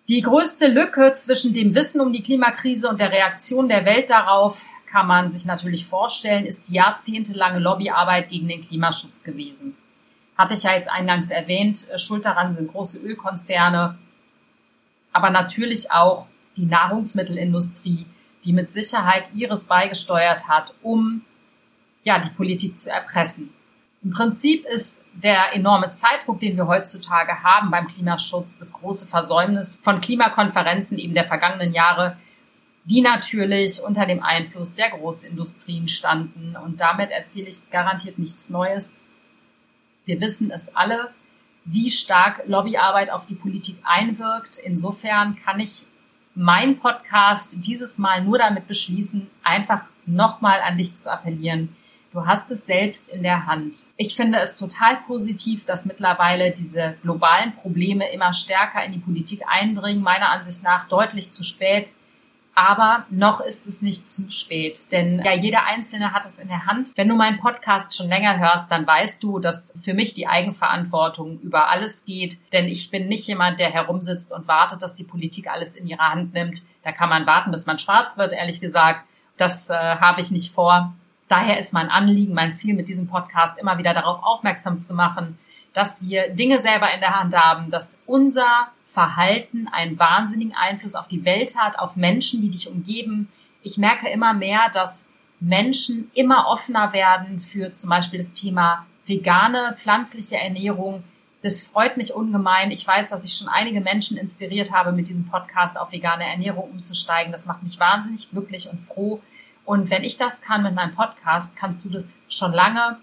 Die 0.09 0.21
größte 0.21 0.67
Lücke 0.67 1.13
zwischen 1.13 1.53
dem 1.53 1.75
Wissen 1.75 2.01
um 2.01 2.11
die 2.11 2.23
Klimakrise 2.23 2.89
und 2.89 2.99
der 2.99 3.11
Reaktion 3.11 3.69
der 3.69 3.85
Welt 3.85 4.09
darauf 4.09 4.65
kann 4.93 5.07
man 5.07 5.31
sich 5.31 5.47
natürlich 5.47 5.87
vorstellen, 5.87 6.45
ist 6.45 6.69
die 6.69 6.75
jahrzehntelange 6.75 7.57
Lobbyarbeit 7.57 8.29
gegen 8.29 8.47
den 8.47 8.61
Klimaschutz 8.61 9.23
gewesen. 9.23 9.75
Hatte 10.37 10.53
ich 10.53 10.63
ja 10.63 10.73
jetzt 10.73 10.89
eingangs 10.89 11.31
erwähnt, 11.31 11.89
äh, 11.89 11.97
schuld 11.97 12.25
daran 12.25 12.53
sind 12.53 12.71
große 12.71 12.99
Ölkonzerne, 12.99 13.97
aber 15.11 15.31
natürlich 15.31 15.91
auch 15.91 16.27
die 16.57 16.67
Nahrungsmittelindustrie, 16.67 18.05
die 18.43 18.53
mit 18.53 18.69
Sicherheit 18.69 19.33
ihres 19.33 19.65
beigesteuert 19.65 20.47
hat, 20.47 20.75
um 20.83 21.23
ja, 22.03 22.19
die 22.19 22.29
Politik 22.29 22.77
zu 22.77 22.91
erpressen. 22.91 23.51
Im 24.03 24.11
Prinzip 24.11 24.65
ist 24.65 25.05
der 25.13 25.55
enorme 25.55 25.89
Zeitdruck, 25.89 26.39
den 26.39 26.55
wir 26.55 26.67
heutzutage 26.67 27.41
haben 27.41 27.71
beim 27.71 27.87
Klimaschutz, 27.87 28.59
das 28.59 28.73
große 28.73 29.07
Versäumnis 29.07 29.79
von 29.81 30.01
Klimakonferenzen 30.01 30.99
eben 30.99 31.15
der 31.15 31.25
vergangenen 31.25 31.73
Jahre, 31.73 32.17
die 32.85 33.01
natürlich 33.01 33.81
unter 33.81 34.05
dem 34.05 34.21
Einfluss 34.21 34.75
der 34.75 34.89
Großindustrien 34.89 35.87
standen. 35.87 36.55
Und 36.55 36.81
damit 36.81 37.11
erzähle 37.11 37.47
ich 37.47 37.69
garantiert 37.69 38.19
nichts 38.19 38.49
Neues. 38.49 38.99
Wir 40.05 40.19
wissen 40.19 40.51
es 40.51 40.75
alle, 40.75 41.11
wie 41.65 41.89
stark 41.89 42.43
Lobbyarbeit 42.45 43.11
auf 43.11 43.25
die 43.25 43.35
Politik 43.35 43.77
einwirkt. 43.83 44.57
Insofern 44.57 45.35
kann 45.35 45.59
ich 45.59 45.85
mein 46.35 46.79
Podcast 46.79 47.55
dieses 47.65 47.99
Mal 47.99 48.23
nur 48.23 48.37
damit 48.37 48.67
beschließen, 48.67 49.29
einfach 49.43 49.85
nochmal 50.05 50.59
an 50.61 50.77
dich 50.77 50.95
zu 50.95 51.11
appellieren. 51.11 51.75
Du 52.11 52.27
hast 52.27 52.51
es 52.51 52.65
selbst 52.65 53.09
in 53.09 53.23
der 53.23 53.47
Hand. 53.47 53.87
Ich 53.97 54.15
finde 54.15 54.39
es 54.39 54.55
total 54.55 54.97
positiv, 55.07 55.65
dass 55.65 55.85
mittlerweile 55.85 56.51
diese 56.51 56.95
globalen 57.01 57.55
Probleme 57.55 58.11
immer 58.11 58.33
stärker 58.33 58.83
in 58.83 58.91
die 58.91 58.99
Politik 58.99 59.43
eindringen. 59.47 60.03
Meiner 60.03 60.29
Ansicht 60.29 60.63
nach 60.63 60.87
deutlich 60.89 61.31
zu 61.31 61.43
spät. 61.43 61.93
Aber 62.55 63.05
noch 63.09 63.41
ist 63.41 63.65
es 63.65 63.81
nicht 63.81 64.07
zu 64.07 64.29
spät, 64.29 64.91
denn 64.91 65.23
ja, 65.25 65.33
jeder 65.33 65.65
Einzelne 65.65 66.13
hat 66.13 66.25
es 66.25 66.37
in 66.37 66.47
der 66.47 66.67
Hand. 66.67 66.91
Wenn 66.95 67.09
du 67.09 67.15
meinen 67.15 67.39
Podcast 67.39 67.97
schon 67.97 68.09
länger 68.09 68.37
hörst, 68.37 68.71
dann 68.71 68.85
weißt 68.85 69.23
du, 69.23 69.39
dass 69.39 69.73
für 69.81 69.95
mich 69.95 70.13
die 70.13 70.27
Eigenverantwortung 70.27 71.39
über 71.39 71.69
alles 71.69 72.05
geht, 72.05 72.37
denn 72.51 72.65
ich 72.65 72.91
bin 72.91 73.07
nicht 73.07 73.27
jemand, 73.27 73.59
der 73.59 73.71
herumsitzt 73.71 74.31
und 74.33 74.47
wartet, 74.47 74.83
dass 74.83 74.93
die 74.93 75.03
Politik 75.03 75.49
alles 75.49 75.75
in 75.75 75.87
ihre 75.87 76.07
Hand 76.07 76.33
nimmt. 76.33 76.61
Da 76.83 76.91
kann 76.91 77.09
man 77.09 77.25
warten, 77.25 77.49
bis 77.49 77.65
man 77.65 77.79
schwarz 77.79 78.17
wird, 78.17 78.33
ehrlich 78.33 78.61
gesagt. 78.61 79.03
Das 79.37 79.71
äh, 79.71 79.73
habe 79.73 80.21
ich 80.21 80.29
nicht 80.29 80.53
vor. 80.53 80.93
Daher 81.27 81.57
ist 81.57 81.73
mein 81.73 81.89
Anliegen, 81.89 82.35
mein 82.35 82.51
Ziel 82.51 82.75
mit 82.75 82.87
diesem 82.87 83.07
Podcast 83.07 83.59
immer 83.59 83.79
wieder 83.79 83.95
darauf 83.95 84.21
aufmerksam 84.21 84.79
zu 84.79 84.93
machen, 84.93 85.39
dass 85.73 86.03
wir 86.03 86.29
Dinge 86.29 86.61
selber 86.61 86.93
in 86.93 86.99
der 86.99 87.19
Hand 87.19 87.35
haben, 87.35 87.71
dass 87.71 88.03
unser 88.05 88.67
Verhalten 88.93 89.67
einen 89.67 89.97
wahnsinnigen 89.97 90.55
Einfluss 90.55 90.95
auf 90.95 91.07
die 91.07 91.25
Welt 91.25 91.55
hat, 91.57 91.79
auf 91.79 91.95
Menschen, 91.95 92.41
die 92.41 92.51
dich 92.51 92.69
umgeben. 92.69 93.27
Ich 93.63 93.77
merke 93.77 94.07
immer 94.09 94.33
mehr, 94.33 94.69
dass 94.71 95.11
Menschen 95.39 96.11
immer 96.13 96.47
offener 96.47 96.93
werden 96.93 97.41
für 97.41 97.71
zum 97.71 97.89
Beispiel 97.89 98.19
das 98.19 98.33
Thema 98.33 98.85
vegane, 99.05 99.75
pflanzliche 99.77 100.37
Ernährung. 100.37 101.03
Das 101.41 101.63
freut 101.63 101.97
mich 101.97 102.13
ungemein. 102.13 102.71
Ich 102.71 102.87
weiß, 102.87 103.09
dass 103.09 103.25
ich 103.25 103.33
schon 103.33 103.49
einige 103.49 103.81
Menschen 103.81 104.15
inspiriert 104.15 104.71
habe, 104.71 104.91
mit 104.91 105.09
diesem 105.09 105.27
Podcast 105.27 105.77
auf 105.77 105.91
vegane 105.91 106.25
Ernährung 106.25 106.69
umzusteigen. 106.71 107.31
Das 107.31 107.45
macht 107.45 107.63
mich 107.63 107.79
wahnsinnig 107.79 108.29
glücklich 108.29 108.69
und 108.69 108.79
froh. 108.79 109.21
Und 109.65 109.89
wenn 109.89 110.03
ich 110.03 110.17
das 110.17 110.41
kann 110.41 110.63
mit 110.63 110.75
meinem 110.75 110.93
Podcast, 110.93 111.57
kannst 111.57 111.83
du 111.83 111.89
das 111.89 112.21
schon 112.29 112.53
lange 112.53 112.97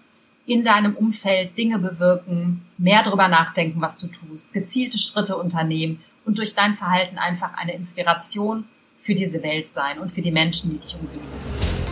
in 0.51 0.65
deinem 0.65 0.95
Umfeld 0.95 1.57
Dinge 1.57 1.79
bewirken, 1.79 2.65
mehr 2.77 3.03
darüber 3.03 3.29
nachdenken, 3.29 3.79
was 3.79 3.97
du 3.97 4.07
tust, 4.07 4.53
gezielte 4.53 4.97
Schritte 4.97 5.37
unternehmen 5.37 6.03
und 6.25 6.37
durch 6.39 6.55
dein 6.55 6.75
Verhalten 6.75 7.17
einfach 7.17 7.53
eine 7.55 7.73
Inspiration 7.73 8.65
für 8.99 9.15
diese 9.15 9.41
Welt 9.43 9.71
sein 9.71 9.97
und 9.97 10.11
für 10.11 10.21
die 10.21 10.31
Menschen, 10.31 10.71
die 10.71 10.77
dich 10.77 10.97
umgeben. 10.99 11.23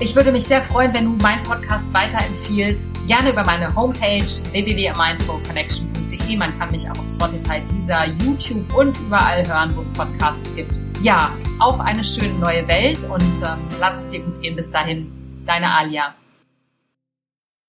Ich 0.02 0.14
würde 0.14 0.34
mich 0.34 0.44
sehr 0.44 0.62
freuen, 0.62 0.94
wenn 0.94 1.06
du 1.06 1.12
meinen 1.24 1.42
Podcast 1.44 1.94
weiterempfiehlst. 1.94 3.08
Gerne 3.08 3.32
über 3.32 3.46
meine 3.46 3.74
Homepage 3.74 4.24
www.mindfulconnection.de. 4.52 6.36
Man 6.36 6.60
kann 6.60 6.72
mich 6.72 6.90
auch 6.90 7.00
auf 7.00 7.10
Spotify, 7.10 7.62
dieser 7.74 8.08
YouTube 8.24 8.74
und 8.76 8.98
überall 9.00 9.48
hören, 9.48 9.74
wo 9.76 9.82
es 9.82 9.90
Podcasts 9.90 10.54
gibt. 10.54 10.82
Ja, 11.02 11.32
auf 11.60 11.80
eine 11.80 12.04
schöne 12.04 12.34
neue 12.40 12.68
Welt 12.68 13.04
und 13.10 13.22
äh, 13.22 13.56
lass 13.80 14.00
es 14.00 14.10
dir 14.10 14.20
gut 14.20 14.42
gehen. 14.42 14.58
Bis 14.58 14.70
dahin, 14.70 15.10
deine 15.46 15.74
Alia. 15.74 16.14